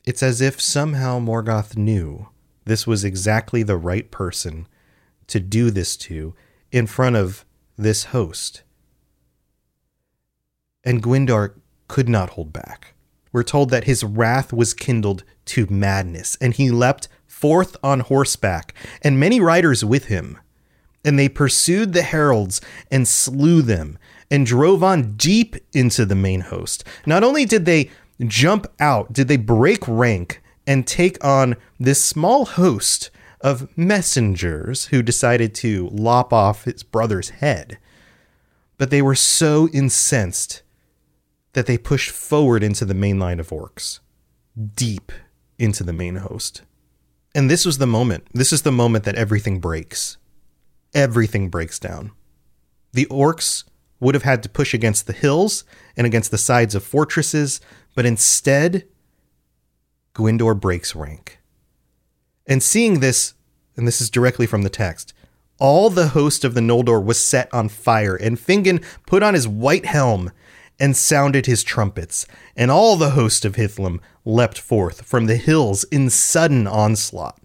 It's 0.04 0.22
as 0.22 0.40
if 0.40 0.60
somehow 0.60 1.18
Morgoth 1.18 1.76
knew 1.76 2.28
this 2.64 2.86
was 2.86 3.04
exactly 3.04 3.62
the 3.62 3.76
right 3.76 4.10
person 4.10 4.66
to 5.26 5.40
do 5.40 5.70
this 5.70 5.96
to 5.96 6.34
in 6.72 6.86
front 6.86 7.16
of 7.16 7.44
this 7.76 8.04
host. 8.04 8.62
And 10.82 11.02
Gwindor 11.02 11.54
could 11.88 12.08
not 12.08 12.30
hold 12.30 12.52
back 12.52 12.93
we're 13.34 13.42
told 13.42 13.68
that 13.70 13.84
his 13.84 14.04
wrath 14.04 14.52
was 14.52 14.72
kindled 14.72 15.24
to 15.46 15.66
madness, 15.66 16.38
and 16.40 16.54
he 16.54 16.70
leapt 16.70 17.08
forth 17.26 17.76
on 17.82 18.00
horseback, 18.00 18.72
and 19.02 19.18
many 19.18 19.40
riders 19.40 19.84
with 19.84 20.06
him. 20.06 20.38
And 21.04 21.18
they 21.18 21.28
pursued 21.28 21.92
the 21.92 22.02
heralds 22.02 22.60
and 22.92 23.06
slew 23.06 23.60
them, 23.60 23.98
and 24.30 24.46
drove 24.46 24.84
on 24.84 25.16
deep 25.16 25.56
into 25.74 26.06
the 26.06 26.14
main 26.14 26.42
host. 26.42 26.84
Not 27.04 27.24
only 27.24 27.44
did 27.44 27.66
they 27.66 27.90
jump 28.22 28.68
out, 28.78 29.12
did 29.12 29.26
they 29.26 29.36
break 29.36 29.86
rank 29.88 30.40
and 30.64 30.86
take 30.86 31.22
on 31.22 31.56
this 31.78 32.02
small 32.02 32.44
host 32.44 33.10
of 33.40 33.68
messengers 33.76 34.86
who 34.86 35.02
decided 35.02 35.54
to 35.54 35.88
lop 35.90 36.32
off 36.32 36.64
his 36.64 36.82
brother's 36.82 37.28
head. 37.28 37.78
But 38.78 38.90
they 38.90 39.02
were 39.02 39.14
so 39.14 39.68
incensed 39.68 40.62
that 41.54 41.66
they 41.66 41.78
pushed 41.78 42.10
forward 42.10 42.62
into 42.62 42.84
the 42.84 42.94
main 42.94 43.18
line 43.18 43.40
of 43.40 43.50
orcs, 43.50 44.00
deep 44.76 45.10
into 45.58 45.82
the 45.82 45.92
main 45.92 46.16
host. 46.16 46.62
And 47.34 47.50
this 47.50 47.64
was 47.64 47.78
the 47.78 47.86
moment. 47.86 48.26
This 48.32 48.52
is 48.52 48.62
the 48.62 48.72
moment 48.72 49.04
that 49.04 49.16
everything 49.16 49.58
breaks. 49.58 50.18
Everything 50.94 51.48
breaks 51.48 51.78
down. 51.78 52.12
The 52.92 53.06
orcs 53.06 53.64
would 53.98 54.14
have 54.14 54.22
had 54.22 54.42
to 54.42 54.48
push 54.48 54.74
against 54.74 55.06
the 55.06 55.12
hills 55.12 55.64
and 55.96 56.06
against 56.06 56.30
the 56.30 56.38
sides 56.38 56.74
of 56.74 56.84
fortresses, 56.84 57.60
but 57.94 58.06
instead, 58.06 58.86
Gwindor 60.14 60.60
breaks 60.60 60.94
rank. 60.94 61.40
And 62.46 62.62
seeing 62.62 63.00
this, 63.00 63.34
and 63.76 63.88
this 63.88 64.00
is 64.00 64.10
directly 64.10 64.46
from 64.46 64.62
the 64.62 64.68
text, 64.68 65.12
all 65.58 65.88
the 65.90 66.08
host 66.08 66.44
of 66.44 66.54
the 66.54 66.60
Noldor 66.60 67.02
was 67.02 67.24
set 67.24 67.52
on 67.52 67.68
fire, 67.68 68.16
and 68.16 68.38
Fingon 68.38 68.84
put 69.06 69.22
on 69.22 69.34
his 69.34 69.48
white 69.48 69.86
helm 69.86 70.30
and 70.78 70.96
sounded 70.96 71.46
his 71.46 71.62
trumpets, 71.62 72.26
and 72.56 72.70
all 72.70 72.96
the 72.96 73.10
host 73.10 73.44
of 73.44 73.56
Hithlum 73.56 74.00
leapt 74.24 74.58
forth 74.58 75.02
from 75.02 75.26
the 75.26 75.36
hills 75.36 75.84
in 75.84 76.10
sudden 76.10 76.66
onslaught. 76.66 77.40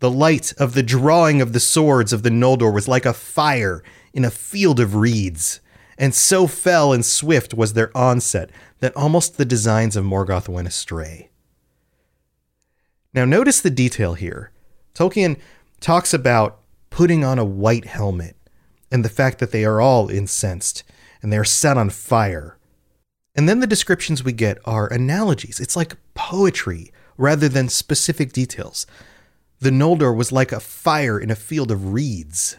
The 0.00 0.10
light 0.10 0.52
of 0.58 0.74
the 0.74 0.82
drawing 0.82 1.40
of 1.40 1.52
the 1.52 1.60
swords 1.60 2.12
of 2.12 2.22
the 2.22 2.30
Noldor 2.30 2.72
was 2.72 2.88
like 2.88 3.06
a 3.06 3.12
fire 3.12 3.82
in 4.12 4.24
a 4.24 4.30
field 4.30 4.80
of 4.80 4.96
reeds, 4.96 5.60
and 5.96 6.14
so 6.14 6.46
fell 6.46 6.92
and 6.92 7.04
swift 7.04 7.54
was 7.54 7.72
their 7.72 7.96
onset 7.96 8.50
that 8.80 8.96
almost 8.96 9.36
the 9.38 9.44
designs 9.44 9.96
of 9.96 10.04
Morgoth 10.04 10.48
went 10.48 10.68
astray. 10.68 11.30
Now, 13.14 13.24
notice 13.24 13.60
the 13.60 13.70
detail 13.70 14.14
here. 14.14 14.50
Tolkien 14.94 15.38
talks 15.80 16.12
about 16.12 16.60
putting 16.90 17.24
on 17.24 17.38
a 17.38 17.44
white 17.44 17.84
helmet 17.84 18.36
and 18.90 19.04
the 19.04 19.08
fact 19.08 19.38
that 19.38 19.52
they 19.52 19.64
are 19.64 19.80
all 19.80 20.08
incensed 20.08 20.82
and 21.24 21.32
they 21.32 21.38
are 21.38 21.44
set 21.44 21.78
on 21.78 21.88
fire. 21.88 22.58
And 23.34 23.48
then 23.48 23.60
the 23.60 23.66
descriptions 23.66 24.22
we 24.22 24.32
get 24.32 24.58
are 24.66 24.92
analogies. 24.92 25.58
It's 25.58 25.74
like 25.74 25.96
poetry 26.12 26.92
rather 27.16 27.48
than 27.48 27.70
specific 27.70 28.30
details. 28.30 28.86
The 29.58 29.70
Noldor 29.70 30.14
was 30.14 30.32
like 30.32 30.52
a 30.52 30.60
fire 30.60 31.18
in 31.18 31.30
a 31.30 31.34
field 31.34 31.70
of 31.70 31.94
reeds. 31.94 32.58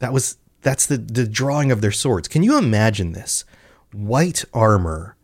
That 0.00 0.12
was 0.12 0.38
that's 0.62 0.86
the, 0.86 0.98
the 0.98 1.24
drawing 1.24 1.70
of 1.70 1.80
their 1.80 1.92
swords. 1.92 2.26
Can 2.26 2.42
you 2.42 2.58
imagine 2.58 3.12
this? 3.12 3.44
White 3.92 4.44
armor, 4.52 5.16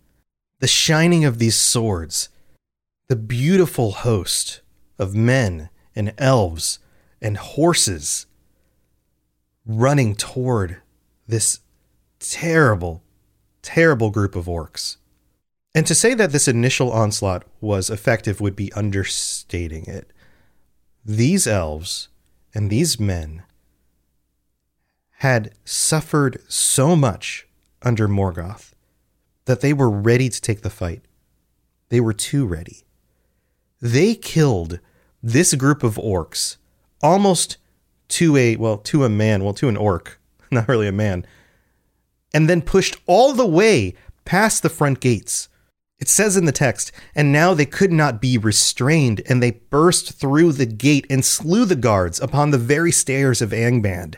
the 0.61 0.69
shining 0.69 1.25
of 1.25 1.39
these 1.39 1.57
swords, 1.57 2.29
the 3.09 3.17
beautiful 3.17 3.91
host 3.91 4.61
of 4.97 5.13
men 5.13 5.71
and 5.97 6.15
elves 6.19 6.79
and 7.21 7.37
horses 7.37 8.27
running 9.67 10.15
toward 10.15 10.81
this 11.27 11.59
terrible, 12.21 13.03
terrible 13.63 14.11
group 14.11 14.37
of 14.37 14.47
orcs. 14.47 14.97
And 15.75 15.87
to 15.87 15.95
say 15.95 16.15
that 16.15 16.33
this 16.33 16.49
initial 16.49 16.91
onslaught 16.91 17.45
was 17.61 17.91
effective 17.91 18.41
would 18.41 18.57
be 18.57 18.73
understating 18.73 19.85
it. 19.87 20.13
These 21.05 21.47
elves 21.47 22.09
and 22.55 22.71
these 22.71 22.99
men 22.99 23.45
had 25.19 25.53
suffered 25.65 26.41
so 26.49 26.95
much 26.95 27.47
under 27.83 28.09
Morgoth 28.09 28.73
that 29.45 29.61
they 29.61 29.73
were 29.73 29.91
ready 29.91 30.29
to 30.29 30.41
take 30.41 30.63
the 30.63 30.71
fight. 30.71 31.03
They 31.89 32.01
were 32.01 32.13
too 32.13 32.47
ready. 32.47 32.85
They 33.81 34.15
killed 34.15 34.81
this 35.23 35.55
group 35.55 35.83
of 35.83 35.97
orcs 35.97 36.57
almost 37.03 37.57
to 38.09 38.37
a 38.37 38.57
well 38.57 38.79
to 38.79 39.05
a 39.05 39.09
man 39.09 39.45
well 39.45 39.55
to 39.55 39.69
an 39.69 39.77
orc 39.77 40.21
not 40.51 40.69
really 40.69 40.89
a 40.89 40.93
man 40.93 41.27
and 42.33 42.49
then 42.49 42.63
pushed 42.63 42.97
all 43.07 43.33
the 43.33 43.47
way 43.47 43.95
past 44.25 44.63
the 44.63 44.69
front 44.69 45.01
gates. 45.01 45.49
It 45.99 46.09
says 46.09 46.37
in 46.37 46.45
the 46.45 46.53
text 46.53 46.93
and 47.15 47.33
now 47.33 47.55
they 47.55 47.67
could 47.67 47.93
not 47.93 48.21
be 48.21 48.39
restrained 48.39 49.23
and 49.29 49.43
they 49.43 49.51
burst 49.51 50.13
through 50.13 50.53
the 50.53 50.67
gate 50.67 51.07
and 51.11 51.25
slew 51.25 51.65
the 51.65 51.77
guards 51.77 52.21
upon 52.21 52.51
the 52.51 52.59
very 52.59 52.93
stairs 52.93 53.43
of 53.43 53.51
angband. 53.51 54.17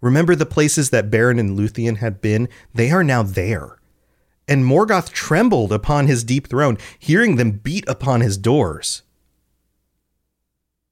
Remember 0.00 0.34
the 0.34 0.46
places 0.46 0.90
that 0.90 1.10
Beren 1.10 1.38
and 1.38 1.56
Luthien 1.58 1.98
had 1.98 2.20
been? 2.20 2.48
They 2.74 2.90
are 2.90 3.04
now 3.04 3.22
there. 3.22 3.78
And 4.48 4.64
morgoth 4.64 5.12
trembled 5.12 5.72
upon 5.72 6.06
his 6.06 6.24
deep 6.24 6.48
throne 6.48 6.76
hearing 6.98 7.36
them 7.36 7.52
beat 7.52 7.88
upon 7.88 8.20
his 8.20 8.36
doors. 8.36 9.02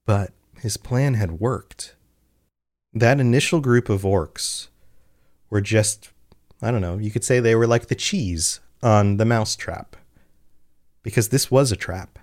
But 0.06 0.32
his 0.60 0.76
plan 0.76 1.14
had 1.14 1.40
worked. 1.40 1.96
That 2.92 3.20
initial 3.20 3.60
group 3.60 3.88
of 3.88 4.02
orcs 4.02 4.68
were 5.48 5.60
just, 5.60 6.10
I 6.62 6.70
don't 6.70 6.80
know, 6.82 6.98
you 6.98 7.10
could 7.10 7.24
say 7.24 7.40
they 7.40 7.54
were 7.54 7.66
like 7.66 7.86
the 7.86 7.94
cheese 7.94 8.60
on 8.82 9.16
the 9.16 9.24
mouse 9.24 9.56
trap. 9.56 9.96
Because 11.02 11.30
this 11.30 11.50
was 11.50 11.72
a 11.72 11.76
trap. 11.76 12.18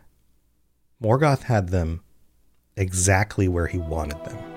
Morgoth 1.02 1.44
had 1.44 1.70
them 1.70 2.02
exactly 2.76 3.48
where 3.48 3.68
he 3.68 3.80
wanted 3.80 4.24
them. 4.26 4.57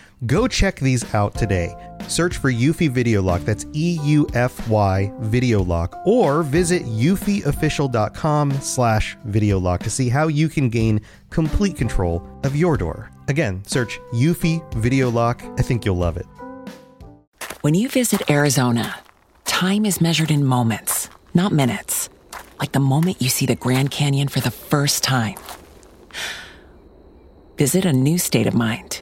Go 0.27 0.47
check 0.47 0.75
these 0.75 1.15
out 1.15 1.33
today. 1.33 1.75
Search 2.07 2.37
for 2.37 2.51
Eufy 2.51 2.87
Video 2.87 3.23
Lock, 3.23 3.41
that's 3.41 3.65
E 3.73 3.99
U 4.03 4.27
F 4.35 4.67
Y 4.67 5.11
Video 5.19 5.63
Lock, 5.63 5.99
or 6.05 6.43
visit 6.43 6.83
eufyofficial.com 6.83 8.51
slash 8.51 9.17
video 9.25 9.57
lock 9.57 9.81
to 9.81 9.89
see 9.89 10.09
how 10.09 10.27
you 10.27 10.47
can 10.47 10.69
gain 10.69 11.01
complete 11.31 11.75
control 11.75 12.23
of 12.43 12.55
your 12.55 12.77
door. 12.77 13.09
Again, 13.29 13.63
search 13.65 13.99
Eufy 14.13 14.61
Video 14.75 15.09
Lock. 15.09 15.41
I 15.57 15.63
think 15.63 15.85
you'll 15.85 15.95
love 15.95 16.17
it. 16.17 16.27
When 17.61 17.73
you 17.73 17.89
visit 17.89 18.29
Arizona, 18.29 18.99
time 19.45 19.85
is 19.85 20.01
measured 20.01 20.29
in 20.29 20.45
moments, 20.45 21.09
not 21.33 21.51
minutes. 21.51 22.09
Like 22.59 22.73
the 22.73 22.79
moment 22.79 23.23
you 23.23 23.29
see 23.29 23.47
the 23.47 23.55
Grand 23.55 23.89
Canyon 23.89 24.27
for 24.27 24.39
the 24.39 24.51
first 24.51 25.03
time. 25.03 25.37
Visit 27.57 27.85
a 27.85 27.93
new 27.93 28.19
state 28.19 28.45
of 28.45 28.53
mind. 28.53 29.01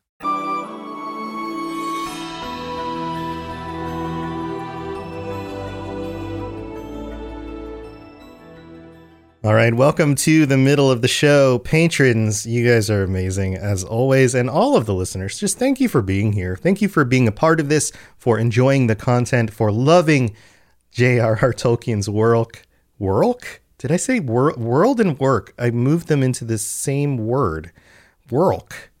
All 9.43 9.55
right, 9.55 9.73
welcome 9.73 10.13
to 10.17 10.45
the 10.45 10.55
middle 10.55 10.91
of 10.91 11.01
the 11.01 11.07
show. 11.07 11.57
Patrons, 11.57 12.45
you 12.45 12.63
guys 12.63 12.91
are 12.91 13.01
amazing 13.01 13.55
as 13.55 13.83
always. 13.83 14.35
And 14.35 14.47
all 14.47 14.77
of 14.77 14.85
the 14.85 14.93
listeners, 14.93 15.39
just 15.39 15.57
thank 15.57 15.79
you 15.79 15.89
for 15.89 16.03
being 16.03 16.33
here. 16.33 16.55
Thank 16.55 16.79
you 16.79 16.87
for 16.87 17.03
being 17.03 17.27
a 17.27 17.31
part 17.31 17.59
of 17.59 17.67
this, 17.67 17.91
for 18.19 18.37
enjoying 18.37 18.85
the 18.85 18.95
content, 18.95 19.51
for 19.51 19.71
loving 19.71 20.35
J.R.R. 20.91 21.53
Tolkien's 21.53 22.07
work. 22.07 22.67
Work? 22.99 23.63
Did 23.79 23.91
I 23.91 23.95
say 23.97 24.19
wor- 24.19 24.53
world 24.53 25.01
and 25.01 25.19
work? 25.19 25.55
I 25.57 25.71
moved 25.71 26.07
them 26.07 26.21
into 26.21 26.45
the 26.45 26.59
same 26.59 27.17
word. 27.17 27.71
Work. 28.29 28.91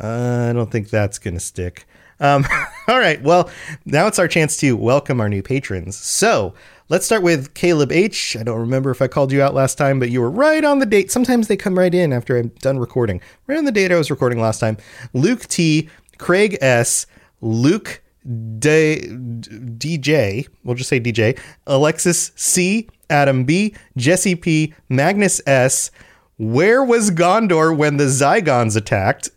Uh, 0.00 0.50
I 0.50 0.52
don't 0.52 0.70
think 0.70 0.90
that's 0.90 1.18
to 1.18 1.40
stick. 1.40 1.84
Um, 2.20 2.46
all 2.86 3.00
right, 3.00 3.20
well, 3.22 3.50
now 3.86 4.06
it's 4.06 4.20
our 4.20 4.28
chance 4.28 4.56
to 4.58 4.76
welcome 4.76 5.20
our 5.20 5.28
new 5.28 5.42
patrons. 5.42 5.96
So, 5.96 6.54
Let's 6.90 7.06
start 7.06 7.22
with 7.22 7.54
Caleb 7.54 7.92
H. 7.92 8.36
I 8.36 8.42
don't 8.42 8.58
remember 8.58 8.90
if 8.90 9.00
I 9.00 9.06
called 9.06 9.30
you 9.30 9.40
out 9.40 9.54
last 9.54 9.78
time, 9.78 10.00
but 10.00 10.10
you 10.10 10.20
were 10.20 10.28
right 10.28 10.64
on 10.64 10.80
the 10.80 10.86
date. 10.86 11.12
Sometimes 11.12 11.46
they 11.46 11.56
come 11.56 11.78
right 11.78 11.94
in 11.94 12.12
after 12.12 12.36
I'm 12.36 12.48
done 12.62 12.80
recording. 12.80 13.20
Right 13.46 13.56
on 13.56 13.64
the 13.64 13.70
date 13.70 13.92
I 13.92 13.94
was 13.94 14.10
recording 14.10 14.40
last 14.40 14.58
time. 14.58 14.76
Luke 15.12 15.42
T, 15.42 15.88
Craig 16.18 16.58
S, 16.60 17.06
Luke 17.40 18.02
D, 18.24 19.02
DJ, 19.06 20.48
we'll 20.64 20.74
just 20.74 20.88
say 20.88 20.98
DJ, 20.98 21.38
Alexis 21.68 22.32
C, 22.34 22.88
Adam 23.08 23.44
B, 23.44 23.72
Jesse 23.96 24.34
P, 24.34 24.74
Magnus 24.88 25.40
S, 25.46 25.92
Where 26.38 26.82
was 26.82 27.12
Gondor 27.12 27.76
when 27.76 27.98
the 27.98 28.06
Zygons 28.06 28.76
attacked? 28.76 29.30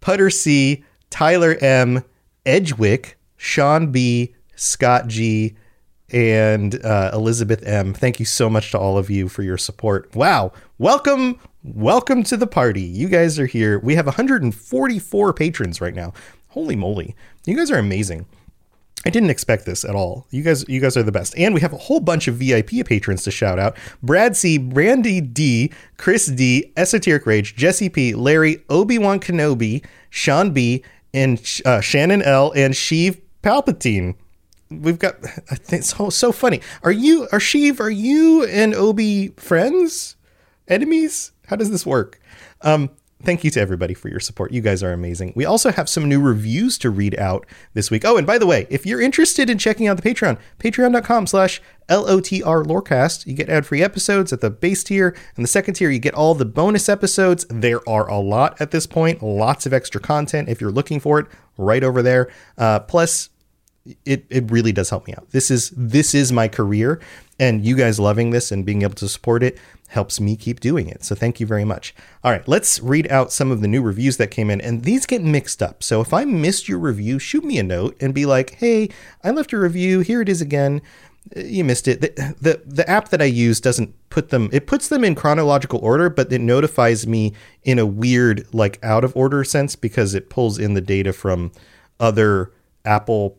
Putter 0.00 0.30
C, 0.30 0.82
Tyler 1.10 1.58
M, 1.60 2.04
Edgewick, 2.46 3.16
Sean 3.36 3.92
B, 3.92 4.34
Scott 4.54 5.08
G, 5.08 5.56
and 6.12 6.82
uh, 6.84 7.10
Elizabeth 7.12 7.62
M. 7.66 7.92
Thank 7.92 8.20
you 8.20 8.26
so 8.26 8.48
much 8.48 8.70
to 8.70 8.78
all 8.78 8.96
of 8.98 9.10
you 9.10 9.28
for 9.28 9.42
your 9.42 9.58
support. 9.58 10.14
Wow. 10.14 10.52
Welcome. 10.78 11.38
Welcome 11.62 12.22
to 12.24 12.36
the 12.36 12.46
party. 12.46 12.82
You 12.82 13.08
guys 13.08 13.38
are 13.38 13.46
here. 13.46 13.78
We 13.80 13.96
have 13.96 14.06
144 14.06 15.32
patrons 15.32 15.80
right 15.80 15.94
now. 15.94 16.12
Holy 16.48 16.76
moly. 16.76 17.16
You 17.44 17.56
guys 17.56 17.70
are 17.70 17.78
amazing. 17.78 18.26
I 19.04 19.10
didn't 19.10 19.30
expect 19.30 19.66
this 19.66 19.84
at 19.84 19.94
all. 19.94 20.26
You 20.30 20.42
guys, 20.42 20.64
you 20.68 20.80
guys 20.80 20.96
are 20.96 21.02
the 21.02 21.12
best, 21.12 21.36
and 21.36 21.54
we 21.54 21.60
have 21.60 21.72
a 21.72 21.76
whole 21.76 22.00
bunch 22.00 22.26
of 22.26 22.36
VIP 22.36 22.84
patrons 22.84 23.22
to 23.24 23.30
shout 23.30 23.58
out: 23.58 23.76
Brad 24.02 24.36
C, 24.36 24.58
Brandy 24.58 25.20
D, 25.20 25.70
Chris 25.96 26.26
D, 26.26 26.72
Esoteric 26.76 27.24
Rage, 27.24 27.54
Jesse 27.54 27.88
P, 27.88 28.14
Larry, 28.14 28.64
Obi 28.68 28.98
Wan 28.98 29.20
Kenobi, 29.20 29.84
Sean 30.10 30.50
B, 30.50 30.82
and 31.14 31.40
uh, 31.64 31.80
Shannon 31.80 32.20
L, 32.22 32.52
and 32.56 32.74
Sheev 32.74 33.20
Palpatine 33.44 34.16
we've 34.70 34.98
got 34.98 35.16
it's 35.68 35.96
so 35.96 36.10
so 36.10 36.32
funny. 36.32 36.60
Are 36.82 36.92
you 36.92 37.24
are 37.32 37.38
Sheev, 37.38 37.80
are 37.80 37.90
you 37.90 38.44
and 38.44 38.74
Obi 38.74 39.28
friends? 39.36 40.16
Enemies? 40.68 41.32
How 41.46 41.56
does 41.56 41.70
this 41.70 41.86
work? 41.86 42.20
Um, 42.62 42.90
thank 43.22 43.44
you 43.44 43.50
to 43.50 43.60
everybody 43.60 43.94
for 43.94 44.08
your 44.08 44.20
support. 44.20 44.52
You 44.52 44.60
guys 44.60 44.82
are 44.82 44.92
amazing. 44.92 45.32
We 45.36 45.44
also 45.44 45.70
have 45.70 45.88
some 45.88 46.08
new 46.08 46.20
reviews 46.20 46.76
to 46.78 46.90
read 46.90 47.18
out 47.18 47.46
this 47.74 47.90
week. 47.90 48.04
Oh, 48.04 48.16
and 48.16 48.26
by 48.26 48.38
the 48.38 48.46
way, 48.46 48.66
if 48.68 48.84
you're 48.84 49.00
interested 49.00 49.48
in 49.48 49.58
checking 49.58 49.86
out 49.86 50.00
the 50.00 50.08
Patreon, 50.08 50.38
patreon.com 50.58 51.26
slash 51.26 51.62
LOTR 51.88 52.64
Lorecast, 52.64 53.26
you 53.26 53.34
get 53.34 53.48
ad-free 53.48 53.82
episodes 53.82 54.32
at 54.32 54.40
the 54.40 54.50
base 54.50 54.84
tier. 54.84 55.16
And 55.36 55.44
the 55.44 55.48
second 55.48 55.74
tier, 55.74 55.90
you 55.90 55.98
get 55.98 56.14
all 56.14 56.34
the 56.34 56.44
bonus 56.44 56.88
episodes. 56.88 57.46
There 57.48 57.86
are 57.88 58.08
a 58.08 58.18
lot 58.18 58.60
at 58.60 58.70
this 58.70 58.86
point, 58.86 59.22
lots 59.22 59.66
of 59.66 59.72
extra 59.72 60.00
content 60.00 60.48
if 60.48 60.60
you're 60.60 60.72
looking 60.72 61.00
for 61.00 61.18
it 61.18 61.26
right 61.56 61.84
over 61.84 62.02
there. 62.02 62.30
Uh, 62.58 62.80
plus, 62.80 63.30
it 64.04 64.26
it 64.30 64.50
really 64.50 64.72
does 64.72 64.90
help 64.90 65.06
me 65.06 65.14
out. 65.14 65.30
This 65.30 65.50
is 65.50 65.72
this 65.76 66.14
is 66.14 66.32
my 66.32 66.48
career, 66.48 67.00
and 67.38 67.64
you 67.64 67.76
guys 67.76 68.00
loving 68.00 68.30
this 68.30 68.50
and 68.50 68.64
being 68.64 68.82
able 68.82 68.94
to 68.94 69.08
support 69.08 69.42
it 69.42 69.58
helps 69.88 70.20
me 70.20 70.36
keep 70.36 70.60
doing 70.60 70.88
it. 70.88 71.04
So 71.04 71.14
thank 71.14 71.38
you 71.38 71.46
very 71.46 71.64
much. 71.64 71.94
All 72.24 72.32
right, 72.32 72.46
let's 72.48 72.80
read 72.80 73.10
out 73.10 73.32
some 73.32 73.50
of 73.50 73.60
the 73.60 73.68
new 73.68 73.82
reviews 73.82 74.16
that 74.16 74.32
came 74.32 74.50
in, 74.50 74.60
and 74.60 74.82
these 74.82 75.06
get 75.06 75.22
mixed 75.22 75.62
up. 75.62 75.82
So 75.82 76.00
if 76.00 76.12
I 76.12 76.24
missed 76.24 76.68
your 76.68 76.78
review, 76.78 77.18
shoot 77.18 77.44
me 77.44 77.58
a 77.58 77.62
note 77.62 77.96
and 78.00 78.14
be 78.14 78.26
like, 78.26 78.54
"Hey, 78.56 78.90
I 79.22 79.30
left 79.30 79.52
a 79.52 79.58
review. 79.58 80.00
Here 80.00 80.20
it 80.20 80.28
is 80.28 80.40
again." 80.40 80.82
You 81.34 81.64
missed 81.64 81.88
it. 81.88 82.00
The, 82.00 82.36
the 82.40 82.62
the 82.64 82.88
app 82.88 83.08
that 83.08 83.20
I 83.20 83.24
use 83.24 83.60
doesn't 83.60 83.94
put 84.10 84.28
them. 84.28 84.48
It 84.52 84.66
puts 84.66 84.88
them 84.88 85.02
in 85.02 85.16
chronological 85.16 85.80
order, 85.80 86.08
but 86.08 86.32
it 86.32 86.40
notifies 86.40 87.06
me 87.06 87.32
in 87.64 87.80
a 87.80 87.86
weird, 87.86 88.46
like 88.54 88.78
out 88.82 89.02
of 89.02 89.16
order 89.16 89.42
sense 89.42 89.74
because 89.74 90.14
it 90.14 90.30
pulls 90.30 90.56
in 90.58 90.74
the 90.74 90.80
data 90.80 91.12
from 91.12 91.50
other 91.98 92.52
Apple 92.84 93.36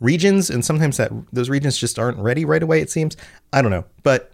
regions, 0.00 0.50
and 0.50 0.64
sometimes 0.64 0.96
that 0.96 1.10
those 1.32 1.48
regions 1.48 1.78
just 1.78 1.98
aren't 1.98 2.18
ready 2.18 2.44
right 2.44 2.62
away. 2.62 2.80
It 2.80 2.90
seems. 2.90 3.16
I 3.52 3.62
don't 3.62 3.70
know, 3.70 3.84
but 4.02 4.32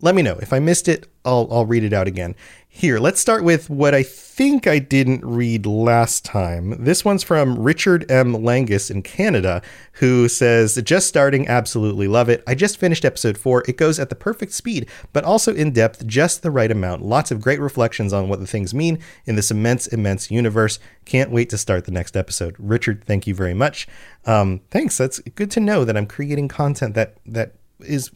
let 0.00 0.14
me 0.14 0.22
know 0.22 0.38
if 0.40 0.52
I 0.52 0.58
missed 0.58 0.88
it. 0.88 1.06
I'll 1.24 1.48
I'll 1.50 1.66
read 1.66 1.84
it 1.84 1.92
out 1.92 2.06
again. 2.06 2.34
Here, 2.70 3.00
let's 3.00 3.20
start 3.20 3.42
with 3.42 3.68
what 3.68 3.94
I 3.94 4.04
think 4.04 4.68
I 4.68 4.78
didn't 4.78 5.24
read 5.24 5.66
last 5.66 6.24
time. 6.24 6.84
This 6.84 7.04
one's 7.04 7.24
from 7.24 7.58
Richard 7.58 8.08
M. 8.08 8.34
Langus 8.34 8.88
in 8.88 9.02
Canada, 9.02 9.62
who 9.94 10.28
says, 10.28 10.80
Just 10.84 11.08
starting, 11.08 11.48
absolutely 11.48 12.06
love 12.06 12.28
it. 12.28 12.44
I 12.46 12.54
just 12.54 12.78
finished 12.78 13.04
episode 13.04 13.36
four. 13.36 13.64
It 13.66 13.78
goes 13.78 13.98
at 13.98 14.10
the 14.10 14.14
perfect 14.14 14.52
speed, 14.52 14.88
but 15.12 15.24
also 15.24 15.52
in 15.52 15.72
depth, 15.72 16.06
just 16.06 16.42
the 16.42 16.52
right 16.52 16.70
amount. 16.70 17.02
Lots 17.02 17.32
of 17.32 17.40
great 17.40 17.58
reflections 17.58 18.12
on 18.12 18.28
what 18.28 18.38
the 18.38 18.46
things 18.46 18.72
mean 18.72 19.00
in 19.24 19.34
this 19.34 19.50
immense, 19.50 19.88
immense 19.88 20.30
universe. 20.30 20.78
Can't 21.04 21.32
wait 21.32 21.50
to 21.50 21.58
start 21.58 21.84
the 21.84 21.90
next 21.90 22.16
episode. 22.16 22.54
Richard, 22.58 23.02
thank 23.06 23.26
you 23.26 23.34
very 23.34 23.54
much. 23.54 23.88
Um, 24.24 24.60
thanks. 24.70 24.96
That's 24.98 25.18
good 25.20 25.50
to 25.52 25.60
know 25.60 25.84
that 25.84 25.96
I'm 25.96 26.06
creating 26.06 26.46
content 26.46 26.94
that 26.94 27.16
that 27.26 27.54
is 27.80 28.10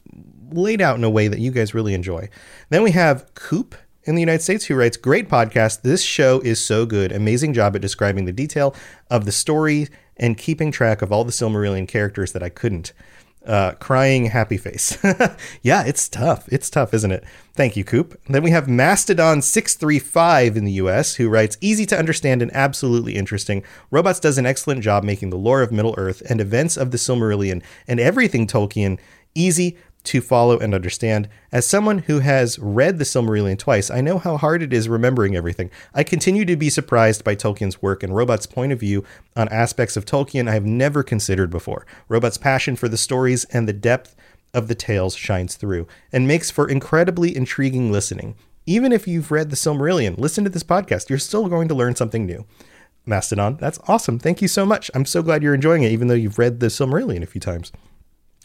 laid 0.55 0.81
out 0.81 0.97
in 0.97 1.03
a 1.03 1.09
way 1.09 1.27
that 1.27 1.39
you 1.39 1.51
guys 1.51 1.73
really 1.73 1.93
enjoy. 1.93 2.29
Then 2.69 2.83
we 2.83 2.91
have 2.91 3.33
Coop 3.35 3.75
in 4.03 4.15
the 4.15 4.21
United 4.21 4.41
States 4.41 4.65
who 4.65 4.75
writes, 4.75 4.97
Great 4.97 5.29
podcast. 5.29 5.81
This 5.81 6.03
show 6.03 6.39
is 6.41 6.63
so 6.63 6.85
good. 6.85 7.11
Amazing 7.11 7.53
job 7.53 7.75
at 7.75 7.81
describing 7.81 8.25
the 8.25 8.31
detail 8.31 8.75
of 9.09 9.25
the 9.25 9.31
story 9.31 9.87
and 10.17 10.37
keeping 10.37 10.71
track 10.71 11.01
of 11.01 11.11
all 11.11 11.23
the 11.23 11.31
Silmarillion 11.31 11.87
characters 11.87 12.33
that 12.33 12.43
I 12.43 12.49
couldn't. 12.49 12.93
Uh, 13.45 13.73
crying 13.73 14.27
happy 14.27 14.55
face. 14.55 14.97
yeah, 15.61 15.83
it's 15.83 16.07
tough. 16.07 16.47
It's 16.49 16.69
tough, 16.69 16.93
isn't 16.93 17.11
it? 17.11 17.25
Thank 17.53 17.75
you, 17.75 17.83
Coop. 17.83 18.17
Then 18.29 18.41
we 18.41 18.51
have 18.51 18.67
Mastodon635 18.67 20.55
in 20.55 20.63
the 20.63 20.71
US 20.73 21.15
who 21.15 21.27
writes 21.27 21.57
Easy 21.59 21.85
to 21.87 21.99
understand 21.99 22.41
and 22.41 22.55
absolutely 22.55 23.15
interesting. 23.15 23.61
Robots 23.91 24.21
does 24.21 24.37
an 24.37 24.45
excellent 24.45 24.81
job 24.81 25.03
making 25.03 25.29
the 25.29 25.37
lore 25.37 25.61
of 25.61 25.73
Middle 25.73 25.93
Earth 25.97 26.23
and 26.29 26.39
events 26.39 26.77
of 26.77 26.91
the 26.91 26.97
Silmarillion 26.97 27.61
and 27.85 27.99
everything 27.99 28.47
Tolkien 28.47 28.97
easy, 29.35 29.77
to 30.03 30.21
follow 30.21 30.59
and 30.59 30.73
understand. 30.73 31.29
As 31.51 31.65
someone 31.65 31.99
who 31.99 32.19
has 32.19 32.59
read 32.59 32.97
the 32.97 33.05
Silmarillion 33.05 33.57
twice, 33.57 33.89
I 33.89 34.01
know 34.01 34.17
how 34.17 34.37
hard 34.37 34.61
it 34.61 34.73
is 34.73 34.89
remembering 34.89 35.35
everything. 35.35 35.71
I 35.93 36.03
continue 36.03 36.45
to 36.45 36.55
be 36.55 36.69
surprised 36.69 37.23
by 37.23 37.35
Tolkien's 37.35 37.81
work 37.81 38.03
and 38.03 38.15
Robot's 38.15 38.45
point 38.45 38.71
of 38.71 38.79
view 38.79 39.05
on 39.35 39.47
aspects 39.49 39.95
of 39.95 40.05
Tolkien 40.05 40.49
I 40.49 40.53
have 40.53 40.65
never 40.65 41.03
considered 41.03 41.49
before. 41.49 41.85
Robot's 42.09 42.37
passion 42.37 42.75
for 42.75 42.89
the 42.89 42.97
stories 42.97 43.45
and 43.45 43.67
the 43.67 43.73
depth 43.73 44.15
of 44.53 44.67
the 44.67 44.75
tales 44.75 45.15
shines 45.15 45.55
through 45.55 45.87
and 46.11 46.27
makes 46.27 46.51
for 46.51 46.69
incredibly 46.69 47.35
intriguing 47.35 47.91
listening. 47.91 48.35
Even 48.65 48.91
if 48.91 49.07
you've 49.07 49.31
read 49.31 49.49
the 49.49 49.55
Silmarillion, 49.55 50.17
listen 50.17 50.43
to 50.43 50.49
this 50.49 50.63
podcast. 50.63 51.09
You're 51.09 51.19
still 51.19 51.47
going 51.47 51.67
to 51.67 51.75
learn 51.75 51.95
something 51.95 52.25
new. 52.25 52.45
Mastodon, 53.05 53.57
that's 53.59 53.79
awesome. 53.87 54.19
Thank 54.19 54.41
you 54.41 54.47
so 54.47 54.65
much. 54.65 54.89
I'm 54.93 55.05
so 55.05 55.21
glad 55.21 55.43
you're 55.43 55.53
enjoying 55.53 55.83
it, 55.83 55.91
even 55.91 56.07
though 56.07 56.13
you've 56.13 56.39
read 56.39 56.59
the 56.59 56.67
Silmarillion 56.67 57.21
a 57.21 57.25
few 57.25 57.41
times. 57.41 57.71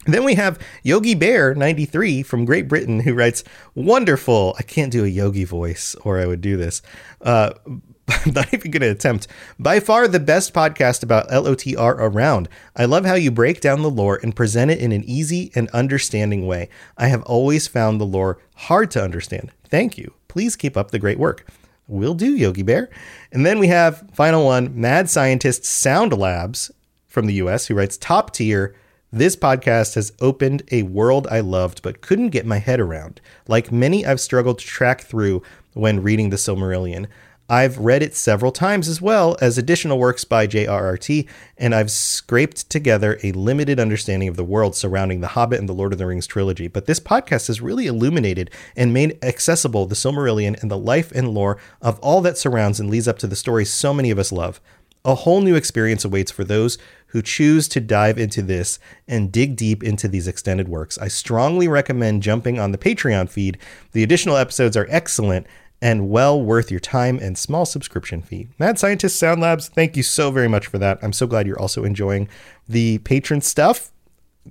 Then 0.06 0.24
we 0.24 0.34
have 0.36 0.58
Yogi 0.82 1.14
Bear 1.14 1.54
93 1.54 2.22
from 2.22 2.44
Great 2.44 2.68
Britain 2.68 3.00
who 3.00 3.14
writes, 3.14 3.44
Wonderful. 3.74 4.54
I 4.58 4.62
can't 4.62 4.92
do 4.92 5.04
a 5.04 5.08
yogi 5.08 5.44
voice 5.44 5.94
or 6.02 6.18
I 6.18 6.26
would 6.26 6.40
do 6.40 6.56
this. 6.56 6.82
Uh, 7.20 7.52
I'm 7.66 7.82
not 8.32 8.52
even 8.54 8.70
going 8.70 8.82
to 8.82 8.90
attempt. 8.90 9.26
By 9.58 9.80
far 9.80 10.08
the 10.08 10.20
best 10.20 10.54
podcast 10.54 11.02
about 11.02 11.28
LOTR 11.28 11.96
around. 11.98 12.48
I 12.74 12.86
love 12.86 13.04
how 13.04 13.14
you 13.14 13.30
break 13.30 13.60
down 13.60 13.82
the 13.82 13.90
lore 13.90 14.18
and 14.22 14.34
present 14.34 14.70
it 14.70 14.78
in 14.78 14.92
an 14.92 15.04
easy 15.04 15.50
and 15.54 15.68
understanding 15.70 16.46
way. 16.46 16.68
I 16.96 17.08
have 17.08 17.22
always 17.24 17.66
found 17.66 18.00
the 18.00 18.06
lore 18.06 18.38
hard 18.54 18.90
to 18.92 19.02
understand. 19.02 19.52
Thank 19.68 19.98
you. 19.98 20.14
Please 20.28 20.56
keep 20.56 20.76
up 20.76 20.90
the 20.90 20.98
great 20.98 21.18
work. 21.18 21.46
Will 21.86 22.14
do, 22.14 22.34
Yogi 22.34 22.62
Bear. 22.62 22.90
And 23.32 23.44
then 23.44 23.58
we 23.58 23.68
have 23.68 24.08
final 24.12 24.44
one, 24.44 24.78
Mad 24.78 25.08
Scientist 25.10 25.64
Sound 25.64 26.16
Labs 26.16 26.70
from 27.06 27.26
the 27.26 27.34
US, 27.34 27.66
who 27.66 27.74
writes 27.74 27.96
top 27.96 28.32
tier 28.32 28.74
this 29.10 29.36
podcast 29.36 29.94
has 29.94 30.12
opened 30.20 30.62
a 30.70 30.82
world 30.82 31.26
I 31.30 31.40
loved 31.40 31.82
but 31.82 32.00
couldn't 32.00 32.28
get 32.28 32.44
my 32.44 32.58
head 32.58 32.80
around. 32.80 33.20
Like 33.46 33.72
many, 33.72 34.04
I've 34.04 34.20
struggled 34.20 34.58
to 34.58 34.66
track 34.66 35.00
through 35.00 35.42
when 35.72 36.02
reading 36.02 36.30
the 36.30 36.36
Silmarillion. 36.36 37.06
I've 37.50 37.78
read 37.78 38.02
it 38.02 38.14
several 38.14 38.52
times 38.52 38.88
as 38.88 39.00
well 39.00 39.34
as 39.40 39.56
additional 39.56 39.98
works 39.98 40.22
by 40.22 40.46
J.R.R.T., 40.46 41.26
and 41.56 41.74
I've 41.74 41.90
scraped 41.90 42.68
together 42.68 43.18
a 43.22 43.32
limited 43.32 43.80
understanding 43.80 44.28
of 44.28 44.36
the 44.36 44.44
world 44.44 44.76
surrounding 44.76 45.22
The 45.22 45.28
Hobbit 45.28 45.58
and 45.58 45.66
the 45.66 45.72
Lord 45.72 45.94
of 45.94 45.98
the 45.98 46.04
Rings 46.04 46.26
trilogy. 46.26 46.68
But 46.68 46.84
this 46.84 47.00
podcast 47.00 47.46
has 47.46 47.62
really 47.62 47.86
illuminated 47.86 48.50
and 48.76 48.92
made 48.92 49.18
accessible 49.24 49.86
the 49.86 49.94
Silmarillion 49.94 50.60
and 50.60 50.70
the 50.70 50.76
life 50.76 51.10
and 51.12 51.30
lore 51.30 51.56
of 51.80 51.98
all 52.00 52.20
that 52.20 52.36
surrounds 52.36 52.80
and 52.80 52.90
leads 52.90 53.08
up 53.08 53.18
to 53.20 53.26
the 53.26 53.34
stories 53.34 53.72
so 53.72 53.94
many 53.94 54.10
of 54.10 54.18
us 54.18 54.30
love. 54.30 54.60
A 55.06 55.14
whole 55.14 55.40
new 55.40 55.54
experience 55.54 56.04
awaits 56.04 56.30
for 56.30 56.44
those 56.44 56.76
who 57.08 57.22
choose 57.22 57.68
to 57.68 57.80
dive 57.80 58.18
into 58.18 58.42
this 58.42 58.78
and 59.06 59.32
dig 59.32 59.56
deep 59.56 59.82
into 59.82 60.08
these 60.08 60.28
extended 60.28 60.68
works, 60.68 60.98
I 60.98 61.08
strongly 61.08 61.68
recommend 61.68 62.22
jumping 62.22 62.58
on 62.58 62.72
the 62.72 62.78
Patreon 62.78 63.28
feed. 63.28 63.58
The 63.92 64.02
additional 64.02 64.36
episodes 64.36 64.76
are 64.76 64.86
excellent 64.90 65.46
and 65.80 66.10
well 66.10 66.40
worth 66.40 66.70
your 66.70 66.80
time 66.80 67.18
and 67.20 67.38
small 67.38 67.64
subscription 67.64 68.22
fee. 68.22 68.48
Mad 68.58 68.78
Scientist 68.78 69.18
Sound 69.18 69.40
Labs, 69.40 69.68
thank 69.68 69.96
you 69.96 70.02
so 70.02 70.30
very 70.30 70.48
much 70.48 70.66
for 70.66 70.78
that. 70.78 70.98
I'm 71.02 71.12
so 71.12 71.26
glad 71.26 71.46
you're 71.46 71.60
also 71.60 71.84
enjoying 71.84 72.28
the 72.68 72.98
patron 72.98 73.40
stuff 73.40 73.92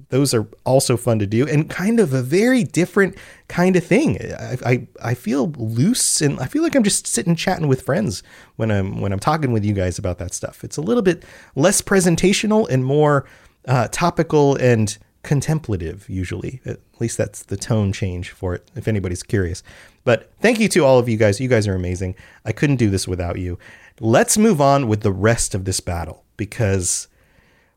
those 0.10 0.34
are 0.34 0.48
also 0.66 0.98
fun 0.98 1.20
to 1.20 1.28
do 1.28 1.48
and 1.48 1.70
kind 1.70 2.00
of 2.00 2.14
a 2.14 2.22
very 2.22 2.64
different 2.64 3.16
kind 3.48 3.76
of 3.76 3.84
thing. 3.84 4.18
I, 4.34 4.58
I, 4.66 4.88
I 5.04 5.14
feel 5.14 5.52
loose 5.52 6.22
and 6.22 6.40
I 6.40 6.46
feel 6.46 6.64
like 6.64 6.76
I'm 6.76 6.84
just 6.84 7.08
sitting 7.08 7.36
chatting 7.36 7.68
with 7.68 7.82
friends 7.82 8.24
when 8.56 8.72
I'm 8.72 9.02
when 9.02 9.12
I'm 9.12 9.20
talking 9.20 9.52
with 9.52 9.66
you 9.66 9.74
guys 9.74 9.98
about 9.98 10.18
that 10.20 10.34
stuff. 10.34 10.64
It's 10.64 10.78
a 10.78 10.82
little 10.82 11.04
bit 11.04 11.24
less 11.56 11.82
presentational 11.82 12.68
and 12.70 12.86
more 12.86 13.26
uh, 13.68 13.88
topical 13.90 14.56
and 14.56 14.98
contemplative. 15.24 16.10
Usually, 16.10 16.62
at 16.66 16.80
least 17.00 17.18
that's 17.18 17.44
the 17.44 17.58
tone 17.58 17.92
change 17.94 18.32
for 18.32 18.56
it. 18.56 18.70
If 18.76 18.88
anybody's 18.88 19.24
curious, 19.24 19.64
but 20.04 20.32
thank 20.40 20.60
you 20.60 20.70
to 20.70 20.86
all 20.86 21.00
of 21.00 21.10
you 21.10 21.18
guys. 21.18 21.40
You 21.42 21.50
guys 21.50 21.68
are 21.68 21.76
amazing. 21.76 22.16
I 22.46 22.54
couldn't 22.54 22.78
do 22.78 22.90
this 22.90 23.08
without 23.08 23.38
you. 23.40 23.60
Let's 24.00 24.38
move 24.38 24.62
on 24.62 24.88
with 24.88 25.02
the 25.02 25.12
rest 25.12 25.54
of 25.54 25.66
this 25.66 25.80
battle 25.80 26.24
because, 26.38 27.08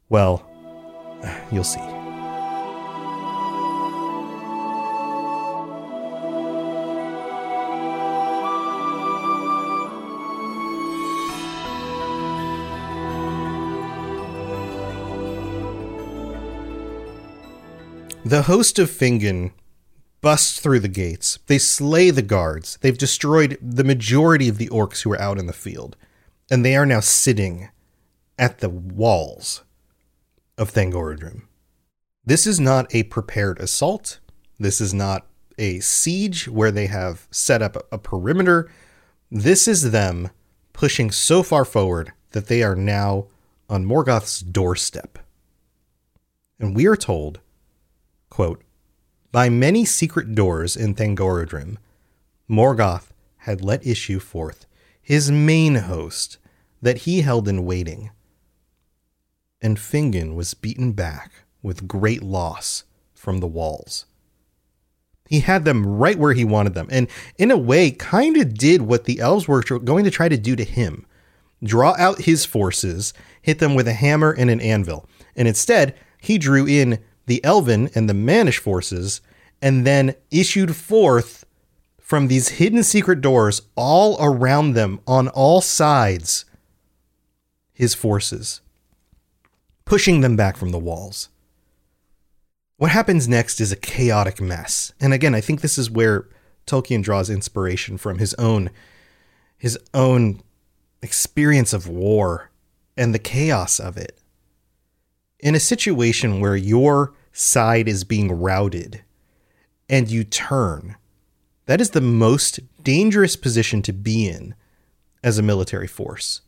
well, 0.08 0.46
you'll 1.52 1.64
see. 1.64 1.99
The 18.30 18.42
host 18.42 18.78
of 18.78 18.88
Fingon 18.88 19.50
busts 20.20 20.60
through 20.60 20.78
the 20.78 20.86
gates. 20.86 21.40
They 21.48 21.58
slay 21.58 22.10
the 22.10 22.22
guards. 22.22 22.78
They've 22.80 22.96
destroyed 22.96 23.58
the 23.60 23.82
majority 23.82 24.48
of 24.48 24.56
the 24.56 24.68
orcs 24.68 25.02
who 25.02 25.10
are 25.10 25.20
out 25.20 25.36
in 25.36 25.46
the 25.46 25.52
field. 25.52 25.96
And 26.48 26.64
they 26.64 26.76
are 26.76 26.86
now 26.86 27.00
sitting 27.00 27.70
at 28.38 28.58
the 28.58 28.68
walls 28.68 29.64
of 30.56 30.70
Thangorodrim. 30.70 31.48
This 32.24 32.46
is 32.46 32.60
not 32.60 32.94
a 32.94 33.02
prepared 33.02 33.58
assault. 33.58 34.20
This 34.60 34.80
is 34.80 34.94
not 34.94 35.26
a 35.58 35.80
siege 35.80 36.46
where 36.46 36.70
they 36.70 36.86
have 36.86 37.26
set 37.32 37.62
up 37.62 37.84
a 37.90 37.98
perimeter. 37.98 38.70
This 39.28 39.66
is 39.66 39.90
them 39.90 40.30
pushing 40.72 41.10
so 41.10 41.42
far 41.42 41.64
forward 41.64 42.12
that 42.30 42.46
they 42.46 42.62
are 42.62 42.76
now 42.76 43.26
on 43.68 43.84
Morgoth's 43.84 44.38
doorstep. 44.38 45.18
And 46.60 46.76
we 46.76 46.86
are 46.86 46.94
told 46.94 47.40
Quote, 48.30 48.62
By 49.32 49.48
many 49.48 49.84
secret 49.84 50.34
doors 50.34 50.76
in 50.76 50.94
Thangorodrim, 50.94 51.76
Morgoth 52.48 53.12
had 53.38 53.62
let 53.62 53.86
issue 53.86 54.18
forth 54.18 54.66
his 55.02 55.30
main 55.30 55.74
host 55.74 56.38
that 56.80 56.98
he 56.98 57.20
held 57.20 57.48
in 57.48 57.64
waiting. 57.64 58.10
And 59.60 59.76
Fingon 59.76 60.34
was 60.34 60.54
beaten 60.54 60.92
back 60.92 61.32
with 61.62 61.86
great 61.88 62.22
loss 62.22 62.84
from 63.12 63.38
the 63.38 63.46
walls. 63.46 64.06
He 65.28 65.40
had 65.40 65.64
them 65.64 65.86
right 65.86 66.18
where 66.18 66.32
he 66.32 66.44
wanted 66.44 66.74
them, 66.74 66.88
and 66.90 67.08
in 67.36 67.50
a 67.50 67.58
way, 67.58 67.90
kind 67.90 68.36
of 68.36 68.54
did 68.54 68.82
what 68.82 69.04
the 69.04 69.20
elves 69.20 69.46
were 69.46 69.62
going 69.62 70.04
to 70.04 70.10
try 70.10 70.28
to 70.28 70.38
do 70.38 70.56
to 70.56 70.64
him 70.64 71.06
draw 71.62 71.94
out 71.98 72.22
his 72.22 72.44
forces, 72.44 73.12
hit 73.42 73.58
them 73.58 73.74
with 73.74 73.88
a 73.88 73.92
hammer 73.92 74.32
and 74.32 74.50
an 74.50 74.60
anvil. 74.60 75.08
And 75.36 75.46
instead, 75.46 75.94
he 76.20 76.38
drew 76.38 76.66
in 76.66 76.98
the 77.30 77.42
Elven 77.44 77.88
and 77.94 78.10
the 78.10 78.14
Mannish 78.14 78.58
forces, 78.58 79.20
and 79.62 79.86
then 79.86 80.16
issued 80.32 80.74
forth 80.74 81.44
from 82.00 82.26
these 82.26 82.48
hidden 82.48 82.82
secret 82.82 83.20
doors 83.20 83.62
all 83.76 84.16
around 84.20 84.72
them 84.72 84.98
on 85.06 85.28
all 85.28 85.60
sides 85.60 86.44
his 87.72 87.94
forces, 87.94 88.62
pushing 89.84 90.22
them 90.22 90.34
back 90.34 90.56
from 90.56 90.70
the 90.70 90.78
walls. 90.78 91.28
What 92.78 92.90
happens 92.90 93.28
next 93.28 93.60
is 93.60 93.70
a 93.70 93.76
chaotic 93.76 94.40
mess. 94.40 94.92
And 94.98 95.14
again, 95.14 95.34
I 95.34 95.40
think 95.40 95.60
this 95.60 95.78
is 95.78 95.88
where 95.88 96.26
Tolkien 96.66 97.00
draws 97.00 97.30
inspiration 97.30 97.96
from 97.96 98.18
his 98.18 98.34
own 98.34 98.70
his 99.56 99.78
own 99.94 100.42
experience 101.00 101.72
of 101.72 101.86
war 101.86 102.50
and 102.96 103.14
the 103.14 103.20
chaos 103.20 103.78
of 103.78 103.96
it. 103.96 104.18
In 105.38 105.54
a 105.54 105.60
situation 105.60 106.40
where 106.40 106.56
your 106.56 107.14
side 107.32 107.88
is 107.88 108.04
being 108.04 108.32
routed 108.32 109.02
and 109.88 110.08
you 110.08 110.22
turn, 110.24 110.96
that 111.66 111.80
is 111.80 111.90
the 111.90 112.00
most 112.00 112.60
dangerous 112.82 113.36
position 113.36 113.82
to 113.82 113.92
be 113.92 114.28
in 114.28 114.54
as 115.22 115.36
a 115.36 115.42
military 115.42 115.88
force. 115.88 116.42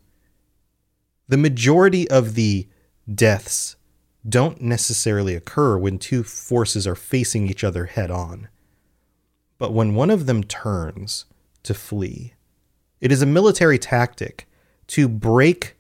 The 1.29 1.37
majority 1.37 2.09
of 2.09 2.35
the 2.35 2.69
deaths 3.13 3.77
don't 4.29 4.61
necessarily 4.61 5.35
occur 5.35 5.77
when 5.77 5.99
two 5.99 6.23
forces 6.23 6.87
are 6.87 6.95
facing 6.95 7.49
each 7.49 7.65
other 7.65 7.87
head 7.87 8.11
on. 8.11 8.49
But 9.59 9.73
when 9.73 9.95
one 9.95 10.11
of 10.11 10.27
them 10.27 10.45
turns 10.45 11.25
to 11.65 11.75
flee, 11.75 12.35
it 13.01 13.11
is 13.11 13.23
a 13.23 13.27
military 13.27 13.79
tactic 13.79 14.47
to 14.89 15.09
break 15.09 15.77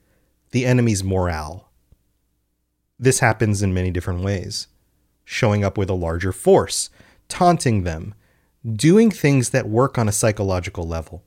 the 0.50 0.66
enemy's 0.66 1.04
morale. 1.04 1.70
This 2.98 3.20
happens 3.20 3.62
in 3.62 3.72
many 3.72 3.90
different 3.90 4.22
ways 4.22 4.66
showing 5.32 5.64
up 5.64 5.78
with 5.78 5.88
a 5.88 5.94
larger 5.94 6.30
force, 6.30 6.90
taunting 7.28 7.84
them, 7.84 8.14
doing 8.70 9.10
things 9.10 9.50
that 9.50 9.68
work 9.68 9.96
on 9.96 10.08
a 10.08 10.12
psychological 10.12 10.86
level. 10.86 11.22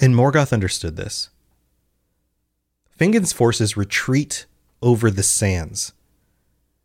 And 0.00 0.14
Morgoth 0.14 0.52
understood 0.52 0.96
this. 0.96 1.30
Fingon's 2.88 3.32
forces 3.32 3.76
retreat 3.76 4.46
over 4.80 5.10
the 5.10 5.22
sands, 5.24 5.92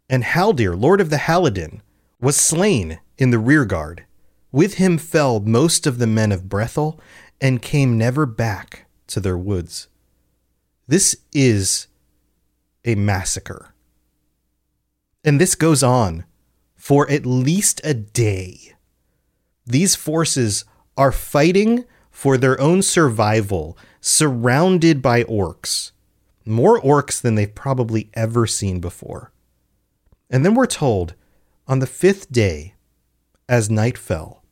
and 0.09 0.23
Haldir, 0.23 0.79
lord 0.79 0.99
of 0.99 1.09
the 1.09 1.17
Haladin, 1.17 1.81
was 2.19 2.35
slain 2.35 2.99
in 3.17 3.29
the 3.29 3.39
rearguard. 3.39 4.05
With 4.51 4.75
him 4.75 4.97
fell 4.97 5.39
most 5.39 5.85
of 5.85 5.99
the 5.99 6.07
men 6.07 6.31
of 6.31 6.43
Brethil, 6.43 6.99
and 7.39 7.61
came 7.61 7.97
never 7.97 8.25
back 8.25 8.85
to 9.07 9.19
their 9.19 9.37
woods. 9.37 9.87
This 10.87 11.17
is 11.33 11.87
a 12.83 12.95
massacre. 12.95 13.73
And 15.27 15.41
this 15.41 15.55
goes 15.55 15.83
on 15.83 16.23
for 16.77 17.11
at 17.11 17.25
least 17.25 17.81
a 17.83 17.93
day. 17.93 18.75
These 19.65 19.93
forces 19.93 20.63
are 20.95 21.11
fighting 21.11 21.83
for 22.09 22.37
their 22.37 22.57
own 22.61 22.81
survival, 22.81 23.77
surrounded 23.99 25.01
by 25.01 25.25
orcs. 25.25 25.91
More 26.45 26.79
orcs 26.79 27.19
than 27.19 27.35
they've 27.35 27.53
probably 27.53 28.09
ever 28.13 28.47
seen 28.47 28.79
before. 28.79 29.33
And 30.29 30.45
then 30.45 30.55
we're 30.55 30.65
told 30.65 31.13
on 31.67 31.79
the 31.79 31.87
fifth 31.87 32.31
day, 32.31 32.75
as 33.49 33.69
night 33.69 33.97
fell, 33.97 34.45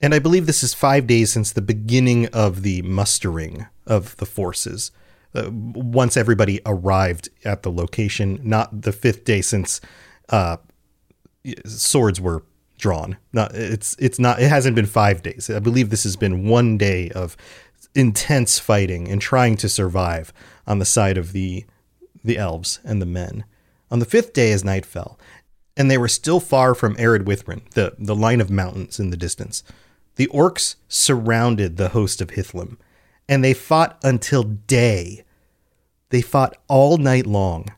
and 0.00 0.14
I 0.14 0.20
believe 0.20 0.46
this 0.46 0.62
is 0.62 0.74
five 0.74 1.08
days 1.08 1.32
since 1.32 1.50
the 1.50 1.60
beginning 1.60 2.26
of 2.26 2.62
the 2.62 2.82
mustering 2.82 3.66
of 3.84 4.16
the 4.18 4.26
forces, 4.26 4.92
uh, 5.34 5.50
once 5.50 6.16
everybody 6.16 6.60
arrived 6.66 7.28
at 7.44 7.62
the 7.62 7.70
location, 7.70 8.40
not 8.42 8.82
the 8.82 8.92
fifth 8.92 9.24
day 9.24 9.40
since 9.40 9.80
uh, 10.28 10.56
swords 11.66 12.20
were 12.20 12.44
drawn. 12.78 13.16
Not 13.32 13.54
it's 13.54 13.96
it's 13.98 14.18
not 14.18 14.40
it 14.40 14.48
hasn't 14.48 14.76
been 14.76 14.86
five 14.86 15.22
days. 15.22 15.50
I 15.50 15.58
believe 15.58 15.90
this 15.90 16.04
has 16.04 16.16
been 16.16 16.46
one 16.46 16.78
day 16.78 17.10
of 17.10 17.36
intense 17.94 18.58
fighting 18.58 19.08
and 19.08 19.20
trying 19.20 19.56
to 19.56 19.68
survive 19.68 20.32
on 20.66 20.78
the 20.78 20.84
side 20.84 21.18
of 21.18 21.32
the 21.32 21.64
the 22.22 22.38
elves 22.38 22.80
and 22.84 23.00
the 23.00 23.06
men. 23.06 23.44
On 23.90 23.98
the 23.98 24.06
fifth 24.06 24.32
day, 24.32 24.50
as 24.52 24.64
night 24.64 24.86
fell, 24.86 25.18
and 25.76 25.90
they 25.90 25.98
were 25.98 26.08
still 26.08 26.40
far 26.40 26.74
from 26.74 26.96
Ered 26.96 27.24
Wethrin, 27.24 27.68
the, 27.70 27.94
the 27.98 28.16
line 28.16 28.40
of 28.40 28.50
mountains 28.50 28.98
in 28.98 29.10
the 29.10 29.16
distance, 29.16 29.62
the 30.16 30.26
orcs 30.28 30.76
surrounded 30.88 31.76
the 31.76 31.90
host 31.90 32.20
of 32.20 32.28
Hithlum, 32.28 32.76
and 33.28 33.42
they 33.42 33.54
fought 33.54 33.98
until 34.02 34.42
day. 34.42 35.24
They 36.10 36.22
fought 36.22 36.56
all 36.68 36.98
night 36.98 37.26
long 37.26 37.70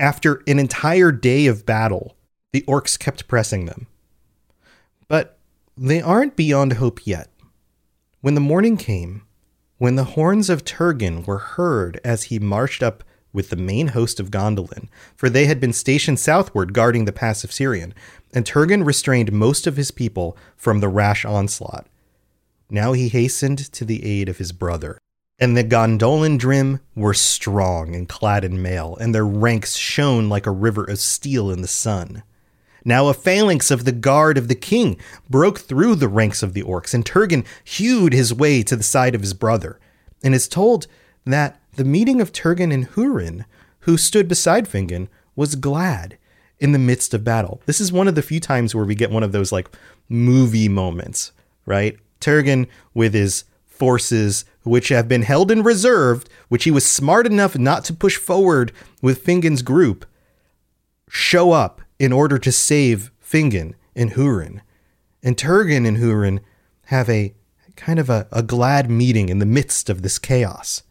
after 0.00 0.42
an 0.46 0.58
entire 0.58 1.12
day 1.12 1.46
of 1.46 1.66
battle, 1.66 2.16
the 2.52 2.62
orcs 2.62 2.98
kept 2.98 3.28
pressing 3.28 3.66
them. 3.66 3.86
But 5.06 5.38
they 5.76 6.00
aren't 6.00 6.36
beyond 6.36 6.74
hope 6.74 7.06
yet. 7.06 7.28
When 8.22 8.34
the 8.34 8.40
morning 8.40 8.78
came, 8.78 9.22
when 9.76 9.96
the 9.96 10.04
horns 10.04 10.48
of 10.50 10.64
Turgon 10.64 11.26
were 11.26 11.38
heard 11.38 12.00
as 12.02 12.24
he 12.24 12.38
marched 12.38 12.82
up 12.82 13.04
with 13.32 13.50
the 13.50 13.56
main 13.56 13.88
host 13.88 14.18
of 14.18 14.30
Gondolin, 14.30 14.88
for 15.14 15.28
they 15.28 15.44
had 15.44 15.60
been 15.60 15.72
stationed 15.72 16.18
southward 16.18 16.72
guarding 16.72 17.04
the 17.04 17.12
pass 17.12 17.44
of 17.44 17.52
Sirion, 17.52 17.92
and 18.32 18.44
Turgon 18.44 18.84
restrained 18.84 19.32
most 19.32 19.66
of 19.66 19.76
his 19.76 19.90
people 19.90 20.36
from 20.56 20.80
the 20.80 20.88
rash 20.88 21.24
onslaught. 21.24 21.86
Now 22.70 22.92
he 22.92 23.08
hastened 23.08 23.58
to 23.72 23.84
the 23.84 24.04
aid 24.04 24.28
of 24.28 24.38
his 24.38 24.52
brother, 24.52 25.00
And 25.38 25.56
the 25.56 25.64
Gondolin 25.64 26.80
were 26.94 27.14
strong 27.14 27.96
and 27.96 28.08
clad 28.08 28.44
in 28.44 28.62
mail, 28.62 28.96
and 29.00 29.12
their 29.12 29.26
ranks 29.26 29.76
shone 29.76 30.28
like 30.28 30.46
a 30.46 30.52
river 30.52 30.84
of 30.84 31.00
steel 31.00 31.50
in 31.50 31.62
the 31.62 31.68
sun. 31.68 32.22
Now 32.84 33.08
a 33.08 33.14
phalanx 33.14 33.70
of 33.70 33.84
the 33.84 33.92
guard 33.92 34.38
of 34.38 34.48
the 34.48 34.54
king 34.54 34.98
broke 35.28 35.58
through 35.58 35.96
the 35.96 36.08
ranks 36.08 36.42
of 36.42 36.54
the 36.54 36.62
orcs, 36.62 36.94
and 36.94 37.04
Turgon 37.04 37.44
hewed 37.64 38.12
his 38.12 38.32
way 38.32 38.62
to 38.62 38.76
the 38.76 38.82
side 38.82 39.14
of 39.14 39.20
his 39.20 39.34
brother. 39.34 39.80
And 40.22 40.34
is 40.34 40.48
told 40.48 40.86
that 41.24 41.60
the 41.74 41.84
meeting 41.84 42.20
of 42.20 42.32
Turgon 42.32 42.72
and 42.72 42.88
Hurin, 42.88 43.44
who 43.80 43.96
stood 43.96 44.28
beside 44.28 44.68
Fingon, 44.68 45.08
was 45.34 45.54
glad 45.56 46.18
in 46.58 46.72
the 46.72 46.78
midst 46.78 47.14
of 47.14 47.24
battle. 47.24 47.60
This 47.66 47.80
is 47.80 47.90
one 47.92 48.06
of 48.06 48.14
the 48.14 48.22
few 48.22 48.38
times 48.38 48.74
where 48.74 48.84
we 48.84 48.94
get 48.94 49.10
one 49.10 49.22
of 49.22 49.32
those 49.32 49.50
like 49.50 49.70
movie 50.08 50.68
moments, 50.68 51.32
right? 51.64 51.98
Turgon 52.20 52.66
with 52.94 53.14
his 53.14 53.44
forces, 53.66 54.44
which 54.62 54.88
have 54.88 55.08
been 55.08 55.22
held 55.22 55.50
in 55.50 55.62
reserve, 55.62 56.24
which 56.48 56.64
he 56.64 56.70
was 56.70 56.86
smart 56.86 57.26
enough 57.26 57.58
not 57.58 57.84
to 57.84 57.94
push 57.94 58.16
forward 58.16 58.72
with 59.00 59.24
Fingon's 59.24 59.62
group, 59.62 60.04
show 61.08 61.52
up 61.52 61.80
in 61.98 62.12
order 62.12 62.38
to 62.38 62.52
save 62.52 63.10
Fingon 63.22 63.74
and 63.96 64.12
Hurin. 64.12 64.60
And 65.22 65.36
Turgon 65.36 65.86
and 65.86 65.96
Hurin 65.96 66.40
have 66.86 67.08
a 67.08 67.34
kind 67.76 67.98
of 67.98 68.10
a, 68.10 68.26
a 68.30 68.42
glad 68.42 68.90
meeting 68.90 69.28
in 69.28 69.38
the 69.38 69.46
midst 69.46 69.88
of 69.88 70.02
this 70.02 70.18
chaos. 70.18 70.82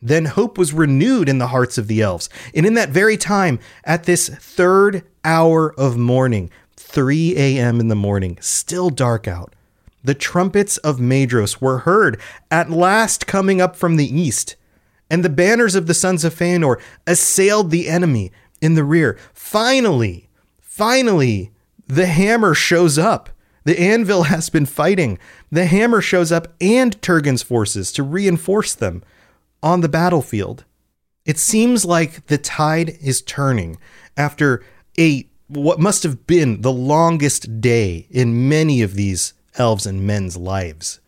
Then 0.00 0.26
hope 0.26 0.58
was 0.58 0.72
renewed 0.72 1.28
in 1.28 1.38
the 1.38 1.48
hearts 1.48 1.78
of 1.78 1.88
the 1.88 2.02
elves. 2.02 2.28
And 2.54 2.66
in 2.66 2.74
that 2.74 2.90
very 2.90 3.16
time, 3.16 3.58
at 3.84 4.04
this 4.04 4.28
third 4.28 5.04
hour 5.24 5.74
of 5.78 5.96
morning, 5.96 6.50
3 6.76 7.36
a.m. 7.36 7.80
in 7.80 7.88
the 7.88 7.94
morning, 7.94 8.38
still 8.40 8.90
dark 8.90 9.26
out, 9.26 9.55
the 10.06 10.14
trumpets 10.14 10.76
of 10.78 10.98
Maedhros 10.98 11.60
were 11.60 11.78
heard 11.78 12.20
at 12.48 12.70
last 12.70 13.26
coming 13.26 13.60
up 13.60 13.74
from 13.74 13.96
the 13.96 14.06
east, 14.06 14.54
and 15.10 15.24
the 15.24 15.28
banners 15.28 15.74
of 15.74 15.88
the 15.88 15.94
sons 15.94 16.24
of 16.24 16.32
Feanor 16.32 16.80
assailed 17.06 17.70
the 17.70 17.88
enemy 17.88 18.30
in 18.60 18.74
the 18.74 18.84
rear. 18.84 19.18
Finally, 19.34 20.28
finally, 20.60 21.50
the 21.88 22.06
hammer 22.06 22.54
shows 22.54 22.98
up. 22.98 23.30
The 23.64 23.80
anvil 23.80 24.22
has 24.34 24.48
been 24.48 24.66
fighting. 24.66 25.18
The 25.50 25.66
hammer 25.66 26.00
shows 26.00 26.30
up 26.30 26.54
and 26.60 27.00
Turgon's 27.02 27.42
forces 27.42 27.90
to 27.92 28.04
reinforce 28.04 28.76
them 28.76 29.02
on 29.60 29.80
the 29.80 29.88
battlefield. 29.88 30.64
It 31.24 31.38
seems 31.38 31.84
like 31.84 32.26
the 32.26 32.38
tide 32.38 32.96
is 33.02 33.22
turning 33.22 33.78
after 34.16 34.62
a 34.96 35.28
what 35.48 35.80
must 35.80 36.04
have 36.04 36.26
been 36.26 36.60
the 36.62 36.72
longest 36.72 37.60
day 37.60 38.06
in 38.10 38.48
many 38.48 38.82
of 38.82 38.94
these 38.94 39.32
elves 39.58 39.86
and 39.86 40.06
men's 40.06 40.36
lives. 40.36 41.00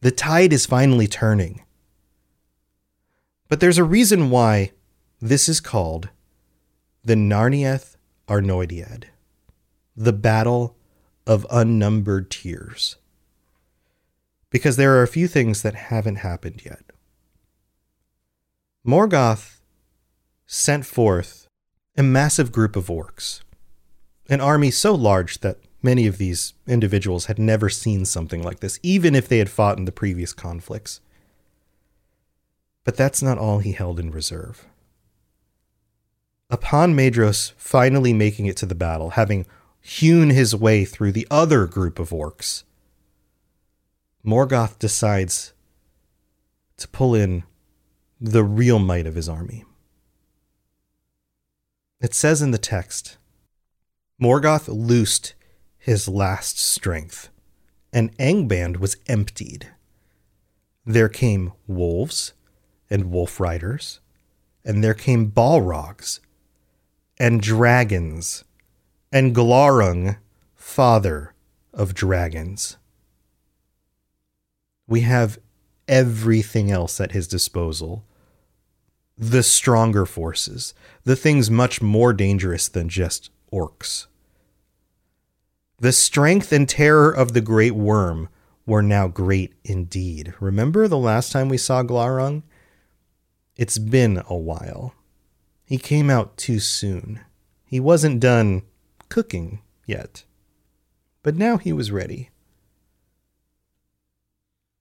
The 0.00 0.10
tide 0.10 0.52
is 0.52 0.66
finally 0.66 1.06
turning. 1.06 1.62
But 3.48 3.60
there's 3.60 3.78
a 3.78 3.84
reason 3.84 4.30
why 4.30 4.72
this 5.20 5.48
is 5.48 5.60
called 5.60 6.10
the 7.04 7.14
Nirnaeth 7.14 7.96
Arnoediad, 8.28 9.04
the 9.96 10.12
Battle 10.12 10.76
of 11.26 11.46
Unnumbered 11.50 12.30
Tears. 12.30 12.96
Because 14.50 14.76
there 14.76 14.96
are 14.96 15.02
a 15.02 15.08
few 15.08 15.28
things 15.28 15.62
that 15.62 15.74
haven't 15.74 16.16
happened 16.16 16.64
yet. 16.64 16.82
Morgoth 18.86 19.60
sent 20.46 20.86
forth 20.86 21.48
a 21.96 22.02
massive 22.02 22.52
group 22.52 22.76
of 22.76 22.86
orcs, 22.86 23.40
an 24.28 24.40
army 24.40 24.70
so 24.70 24.94
large 24.94 25.40
that 25.40 25.58
many 25.82 26.06
of 26.06 26.18
these 26.18 26.54
individuals 26.66 27.26
had 27.26 27.38
never 27.38 27.68
seen 27.68 28.04
something 28.04 28.42
like 28.42 28.60
this, 28.60 28.78
even 28.82 29.14
if 29.14 29.28
they 29.28 29.38
had 29.38 29.50
fought 29.50 29.78
in 29.78 29.84
the 29.84 29.92
previous 29.92 30.32
conflicts. 30.32 31.00
But 32.84 32.96
that's 32.96 33.22
not 33.22 33.38
all 33.38 33.58
he 33.58 33.72
held 33.72 33.98
in 33.98 34.10
reserve. 34.10 34.66
Upon 36.48 36.94
Maedhros 36.94 37.52
finally 37.56 38.12
making 38.12 38.46
it 38.46 38.56
to 38.58 38.66
the 38.66 38.74
battle, 38.74 39.10
having 39.10 39.46
hewn 39.80 40.30
his 40.30 40.54
way 40.54 40.84
through 40.84 41.12
the 41.12 41.26
other 41.30 41.66
group 41.66 41.98
of 41.98 42.10
orcs, 42.10 42.62
Morgoth 44.24 44.78
decides 44.78 45.52
to 46.76 46.88
pull 46.88 47.14
in 47.14 47.44
the 48.20 48.44
real 48.44 48.78
might 48.78 49.06
of 49.06 49.14
his 49.14 49.28
army. 49.28 49.64
It 52.00 52.14
says 52.14 52.42
in 52.42 52.50
the 52.50 52.58
text 52.58 53.16
Morgoth 54.20 54.68
loosed 54.68 55.34
his 55.86 56.08
last 56.08 56.58
strength, 56.58 57.28
and 57.92 58.10
Angband 58.18 58.78
was 58.78 58.96
emptied. 59.06 59.68
There 60.84 61.08
came 61.08 61.52
wolves 61.68 62.32
and 62.90 63.12
wolf 63.12 63.38
riders, 63.38 64.00
and 64.64 64.82
there 64.82 64.94
came 64.94 65.30
balrogs 65.30 66.18
and 67.20 67.40
dragons, 67.40 68.42
and 69.12 69.32
Glaurung, 69.32 70.16
father 70.56 71.34
of 71.72 71.94
dragons. 71.94 72.78
We 74.88 75.02
have 75.02 75.38
everything 75.86 76.68
else 76.68 77.00
at 77.00 77.12
his 77.12 77.28
disposal. 77.28 78.04
The 79.16 79.44
stronger 79.44 80.04
forces, 80.04 80.74
the 81.04 81.14
things 81.14 81.48
much 81.48 81.80
more 81.80 82.12
dangerous 82.12 82.66
than 82.66 82.88
just 82.88 83.30
orcs. 83.52 84.08
The 85.78 85.92
strength 85.92 86.52
and 86.52 86.68
terror 86.68 87.10
of 87.10 87.32
the 87.32 87.40
great 87.40 87.74
worm 87.74 88.28
were 88.64 88.82
now 88.82 89.08
great 89.08 89.54
indeed. 89.64 90.34
Remember 90.40 90.88
the 90.88 90.98
last 90.98 91.32
time 91.32 91.48
we 91.48 91.58
saw 91.58 91.82
Glaurung? 91.82 92.42
It's 93.56 93.78
been 93.78 94.22
a 94.28 94.36
while. 94.36 94.94
He 95.64 95.78
came 95.78 96.10
out 96.10 96.36
too 96.36 96.60
soon. 96.60 97.20
He 97.64 97.80
wasn't 97.80 98.20
done 98.20 98.62
cooking 99.08 99.60
yet. 99.86 100.24
But 101.22 101.36
now 101.36 101.56
he 101.58 101.72
was 101.72 101.90
ready 101.90 102.30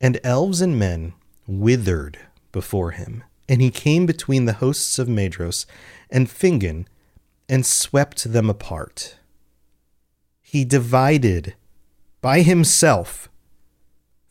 and 0.01 0.19
elves 0.23 0.62
and 0.62 0.77
men 0.77 1.13
withered 1.47 2.19
before 2.51 2.91
him, 2.91 3.23
and 3.47 3.62
he 3.62 3.71
came 3.71 4.05
between 4.05 4.45
the 4.45 4.53
hosts 4.53 4.99
of 4.99 5.08
Maedhros 5.08 5.65
and 6.10 6.27
Fingon 6.27 6.86
and 7.47 7.65
swept 7.65 8.31
them 8.31 8.49
apart. 8.49 9.15
He 10.56 10.63
divided 10.63 11.54
by 12.22 12.39
himself 12.39 13.28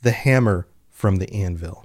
the 0.00 0.12
hammer 0.12 0.66
from 0.90 1.16
the 1.16 1.30
anvil. 1.30 1.84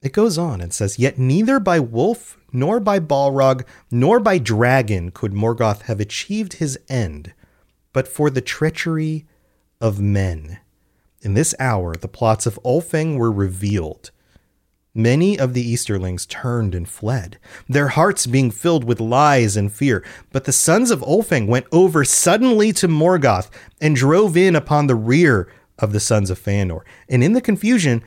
It 0.00 0.12
goes 0.12 0.38
on 0.38 0.60
and 0.60 0.72
says, 0.72 0.96
Yet 0.96 1.18
neither 1.18 1.58
by 1.58 1.80
wolf, 1.80 2.38
nor 2.52 2.78
by 2.78 3.00
balrog, 3.00 3.66
nor 3.90 4.20
by 4.20 4.38
dragon 4.38 5.10
could 5.10 5.32
Morgoth 5.32 5.82
have 5.86 5.98
achieved 5.98 6.52
his 6.52 6.78
end, 6.88 7.34
but 7.92 8.06
for 8.06 8.30
the 8.30 8.40
treachery 8.40 9.26
of 9.80 9.98
men. 9.98 10.60
In 11.20 11.34
this 11.34 11.56
hour, 11.58 11.96
the 11.96 12.06
plots 12.06 12.46
of 12.46 12.60
Ulfang 12.64 13.16
were 13.16 13.32
revealed. 13.32 14.11
Many 14.94 15.38
of 15.38 15.54
the 15.54 15.62
Easterlings 15.62 16.26
turned 16.26 16.74
and 16.74 16.88
fled, 16.88 17.38
their 17.68 17.88
hearts 17.88 18.26
being 18.26 18.50
filled 18.50 18.84
with 18.84 19.00
lies 19.00 19.56
and 19.56 19.72
fear. 19.72 20.04
But 20.32 20.44
the 20.44 20.52
sons 20.52 20.90
of 20.90 21.00
Ulfang 21.00 21.46
went 21.46 21.66
over 21.72 22.04
suddenly 22.04 22.72
to 22.74 22.88
Morgoth 22.88 23.48
and 23.80 23.96
drove 23.96 24.36
in 24.36 24.54
upon 24.54 24.86
the 24.86 24.94
rear 24.94 25.50
of 25.78 25.92
the 25.92 26.00
sons 26.00 26.28
of 26.28 26.38
Feanor. 26.38 26.82
And 27.08 27.24
in 27.24 27.32
the 27.32 27.40
confusion 27.40 28.02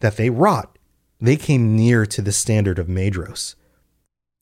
that 0.00 0.16
they 0.16 0.28
wrought, 0.28 0.78
they 1.20 1.36
came 1.36 1.74
near 1.74 2.04
to 2.04 2.20
the 2.20 2.32
standard 2.32 2.78
of 2.78 2.86
Maedhros. 2.86 3.54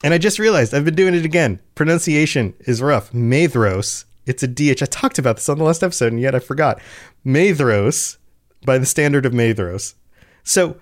And 0.03 0.13
I 0.13 0.19
just 0.19 0.41
realized 0.41 0.75
I've 0.75 0.85
been 0.85 0.97
doing 0.97 1.15
it 1.15 1.25
again. 1.25 1.61
Pronunciation 1.77 2.55
is 2.61 2.83
rough. 2.83 3.13
Maedhros 3.13 4.05
it's 4.27 4.43
a 4.43 4.49
DH. 4.49 4.83
I 4.83 4.87
talked 4.87 5.19
about 5.19 5.37
this 5.37 5.49
on 5.49 5.59
the 5.59 5.65
last 5.65 5.83
episode, 5.83 6.13
and 6.13 6.21
yet 6.21 6.35
I 6.35 6.39
forgot. 6.39 6.81
Maedhros, 7.27 8.17
by 8.65 8.79
the 8.79 8.87
standard 8.87 9.27
of 9.27 9.33
Maedhros. 9.33 9.95
So 10.43 10.77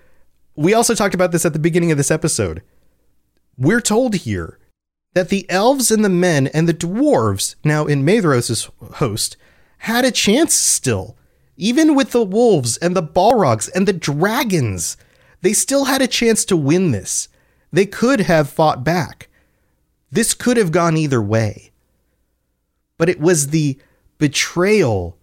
we 0.54 0.74
also 0.74 0.94
talked 0.94 1.14
about 1.14 1.32
this 1.32 1.44
at 1.44 1.52
the 1.52 1.58
beginning 1.58 1.90
of 1.90 1.96
this 1.96 2.10
episode. 2.10 2.62
We're 3.56 3.80
told 3.80 4.14
here 4.14 4.58
that 5.14 5.28
the 5.28 5.48
elves 5.50 5.90
and 5.90 6.04
the 6.04 6.08
men 6.08 6.46
and 6.48 6.68
the 6.68 6.74
dwarves, 6.74 7.54
now 7.64 7.86
in 7.86 8.04
Maedhros' 8.04 8.70
host, 8.94 9.36
had 9.78 10.04
a 10.04 10.10
chance 10.10 10.54
still. 10.54 11.16
Even 11.56 11.94
with 11.94 12.12
the 12.12 12.24
wolves 12.24 12.76
and 12.78 12.96
the 12.96 13.02
balrogs 13.02 13.70
and 13.74 13.86
the 13.86 13.92
dragons, 13.92 14.96
they 15.42 15.52
still 15.52 15.84
had 15.84 16.00
a 16.00 16.06
chance 16.06 16.44
to 16.46 16.56
win 16.56 16.92
this. 16.92 17.28
They 17.72 17.86
could 17.86 18.20
have 18.20 18.48
fought 18.48 18.84
back. 18.84 19.28
This 20.10 20.34
could 20.34 20.56
have 20.56 20.72
gone 20.72 20.96
either 20.96 21.20
way 21.20 21.72
but 23.02 23.08
it 23.08 23.18
was 23.18 23.48
the 23.48 23.76
betrayal 24.18 25.18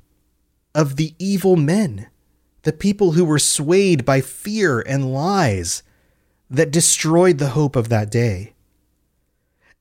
of 0.75 0.97
the 0.97 1.15
evil 1.17 1.55
men, 1.55 2.07
the 2.69 2.73
people 2.73 3.13
who 3.13 3.25
were 3.25 3.39
swayed 3.39 4.05
by 4.05 4.21
fear 4.21 4.79
and 4.79 5.11
lies 5.11 5.81
that 6.51 6.69
destroyed 6.69 7.39
the 7.39 7.49
hope 7.49 7.75
of 7.75 7.89
that 7.89 8.11
day. 8.11 8.53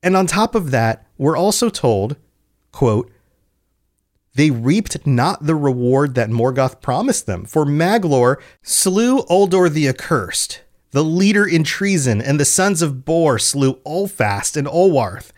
And 0.02 0.16
on 0.16 0.26
top 0.26 0.54
of 0.54 0.70
that, 0.70 1.06
we're 1.18 1.36
also 1.36 1.68
told, 1.68 2.16
quote, 2.72 3.12
they 4.36 4.50
reaped 4.50 5.06
not 5.06 5.44
the 5.44 5.54
reward 5.54 6.14
that 6.14 6.30
Morgoth 6.30 6.80
promised 6.80 7.26
them, 7.26 7.44
for 7.44 7.66
Maglor 7.66 8.36
slew 8.62 9.18
Uldor 9.24 9.68
the 9.70 9.86
Accursed, 9.86 10.62
the 10.92 11.04
leader 11.04 11.46
in 11.46 11.64
treason, 11.64 12.22
and 12.22 12.40
the 12.40 12.46
sons 12.46 12.80
of 12.80 13.04
Bor 13.04 13.38
slew 13.38 13.74
Ulfast 13.84 14.56
and 14.56 14.66
Ulwarth, 14.66 15.30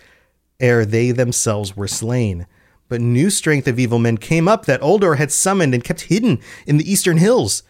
ere 0.60 0.84
they 0.84 1.10
themselves 1.10 1.76
were 1.76 1.88
slain. 1.88 2.46
But 2.90 3.00
new 3.00 3.30
strength 3.30 3.68
of 3.68 3.78
evil 3.78 4.00
men 4.00 4.18
came 4.18 4.48
up 4.48 4.66
that 4.66 4.82
Uldor 4.82 5.16
had 5.16 5.30
summoned 5.30 5.72
and 5.74 5.84
kept 5.84 6.02
hidden 6.02 6.40
in 6.66 6.76
the 6.76 6.90
eastern 6.90 7.18
hills. 7.18 7.62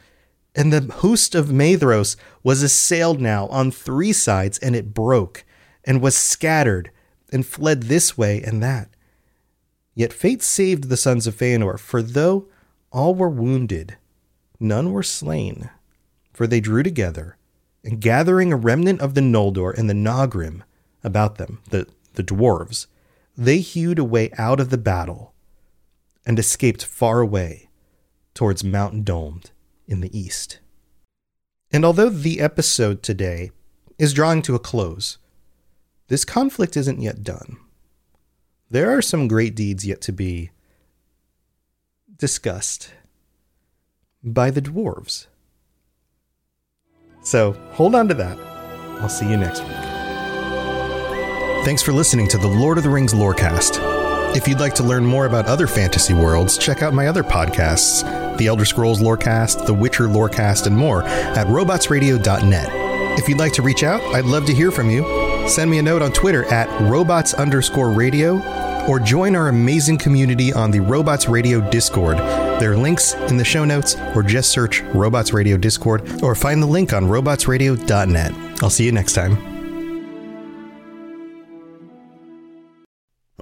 And 0.56 0.72
the 0.72 0.92
host 0.92 1.34
of 1.34 1.52
Maedhros 1.52 2.16
was 2.42 2.62
assailed 2.62 3.20
now 3.20 3.46
on 3.48 3.70
three 3.70 4.14
sides, 4.14 4.58
and 4.58 4.74
it 4.74 4.94
broke, 4.94 5.44
and 5.84 6.00
was 6.00 6.16
scattered, 6.16 6.90
and 7.30 7.46
fled 7.46 7.84
this 7.84 8.16
way 8.16 8.42
and 8.42 8.62
that. 8.62 8.88
Yet 9.94 10.14
fate 10.14 10.42
saved 10.42 10.84
the 10.84 10.96
sons 10.96 11.26
of 11.26 11.36
Feanor, 11.36 11.78
for 11.78 12.00
though 12.00 12.48
all 12.90 13.14
were 13.14 13.28
wounded, 13.28 13.98
none 14.58 14.90
were 14.90 15.02
slain. 15.02 15.68
For 16.32 16.46
they 16.46 16.60
drew 16.60 16.82
together, 16.82 17.36
and 17.84 18.00
gathering 18.00 18.54
a 18.54 18.56
remnant 18.56 19.02
of 19.02 19.14
the 19.14 19.20
Noldor 19.20 19.76
and 19.76 19.90
the 19.90 19.94
Naugrim 19.94 20.62
about 21.04 21.36
them, 21.36 21.60
the, 21.68 21.86
the 22.14 22.24
dwarves, 22.24 22.86
they 23.40 23.60
hewed 23.60 23.98
a 23.98 24.04
way 24.04 24.30
out 24.36 24.60
of 24.60 24.68
the 24.68 24.76
battle 24.76 25.32
and 26.26 26.38
escaped 26.38 26.84
far 26.84 27.20
away 27.20 27.70
towards 28.34 28.62
Mount 28.62 29.02
Dolmed 29.02 29.50
in 29.88 30.02
the 30.02 30.16
east. 30.16 30.60
And 31.72 31.82
although 31.82 32.10
the 32.10 32.38
episode 32.38 33.02
today 33.02 33.50
is 33.98 34.12
drawing 34.12 34.42
to 34.42 34.54
a 34.54 34.58
close, 34.58 35.16
this 36.08 36.26
conflict 36.26 36.76
isn't 36.76 37.00
yet 37.00 37.22
done. 37.22 37.56
There 38.68 38.90
are 38.90 39.00
some 39.00 39.26
great 39.26 39.54
deeds 39.54 39.86
yet 39.86 40.02
to 40.02 40.12
be 40.12 40.50
discussed 42.18 42.92
by 44.22 44.50
the 44.50 44.60
dwarves. 44.60 45.28
So 47.22 47.52
hold 47.72 47.94
on 47.94 48.06
to 48.08 48.14
that. 48.14 48.38
I'll 49.00 49.08
see 49.08 49.30
you 49.30 49.38
next 49.38 49.62
week. 49.62 49.89
Thanks 51.62 51.82
for 51.82 51.92
listening 51.92 52.26
to 52.28 52.38
the 52.38 52.48
Lord 52.48 52.78
of 52.78 52.84
the 52.84 52.90
Rings 52.90 53.12
Lorecast. 53.12 53.78
If 54.34 54.48
you'd 54.48 54.60
like 54.60 54.74
to 54.76 54.82
learn 54.82 55.04
more 55.04 55.26
about 55.26 55.46
other 55.46 55.66
fantasy 55.66 56.14
worlds, 56.14 56.56
check 56.56 56.82
out 56.82 56.94
my 56.94 57.06
other 57.06 57.22
podcasts, 57.22 58.02
The 58.38 58.46
Elder 58.46 58.64
Scrolls 58.64 59.02
Lorecast, 59.02 59.66
The 59.66 59.74
Witcher 59.74 60.04
Lorecast, 60.04 60.66
and 60.66 60.76
more 60.76 61.02
at 61.02 61.46
robotsradio.net. 61.48 63.18
If 63.18 63.28
you'd 63.28 63.38
like 63.38 63.52
to 63.52 63.62
reach 63.62 63.82
out, 63.82 64.00
I'd 64.14 64.24
love 64.24 64.46
to 64.46 64.54
hear 64.54 64.70
from 64.70 64.88
you. 64.88 65.04
Send 65.48 65.70
me 65.70 65.78
a 65.78 65.82
note 65.82 66.00
on 66.00 66.12
Twitter 66.12 66.44
at 66.46 66.68
robots 66.80 67.34
underscore 67.34 67.90
radio 67.90 68.40
or 68.88 68.98
join 68.98 69.36
our 69.36 69.48
amazing 69.48 69.98
community 69.98 70.54
on 70.54 70.70
the 70.70 70.80
Robots 70.80 71.28
Radio 71.28 71.60
Discord. 71.70 72.16
There 72.16 72.72
are 72.72 72.76
links 72.76 73.12
in 73.12 73.36
the 73.36 73.44
show 73.44 73.66
notes, 73.66 73.96
or 74.14 74.22
just 74.22 74.50
search 74.50 74.80
Robots 74.94 75.34
Radio 75.34 75.58
Discord, 75.58 76.22
or 76.22 76.34
find 76.34 76.62
the 76.62 76.66
link 76.66 76.94
on 76.94 77.04
robotsradio.net. 77.04 78.62
I'll 78.62 78.70
see 78.70 78.86
you 78.86 78.92
next 78.92 79.12
time. 79.12 79.49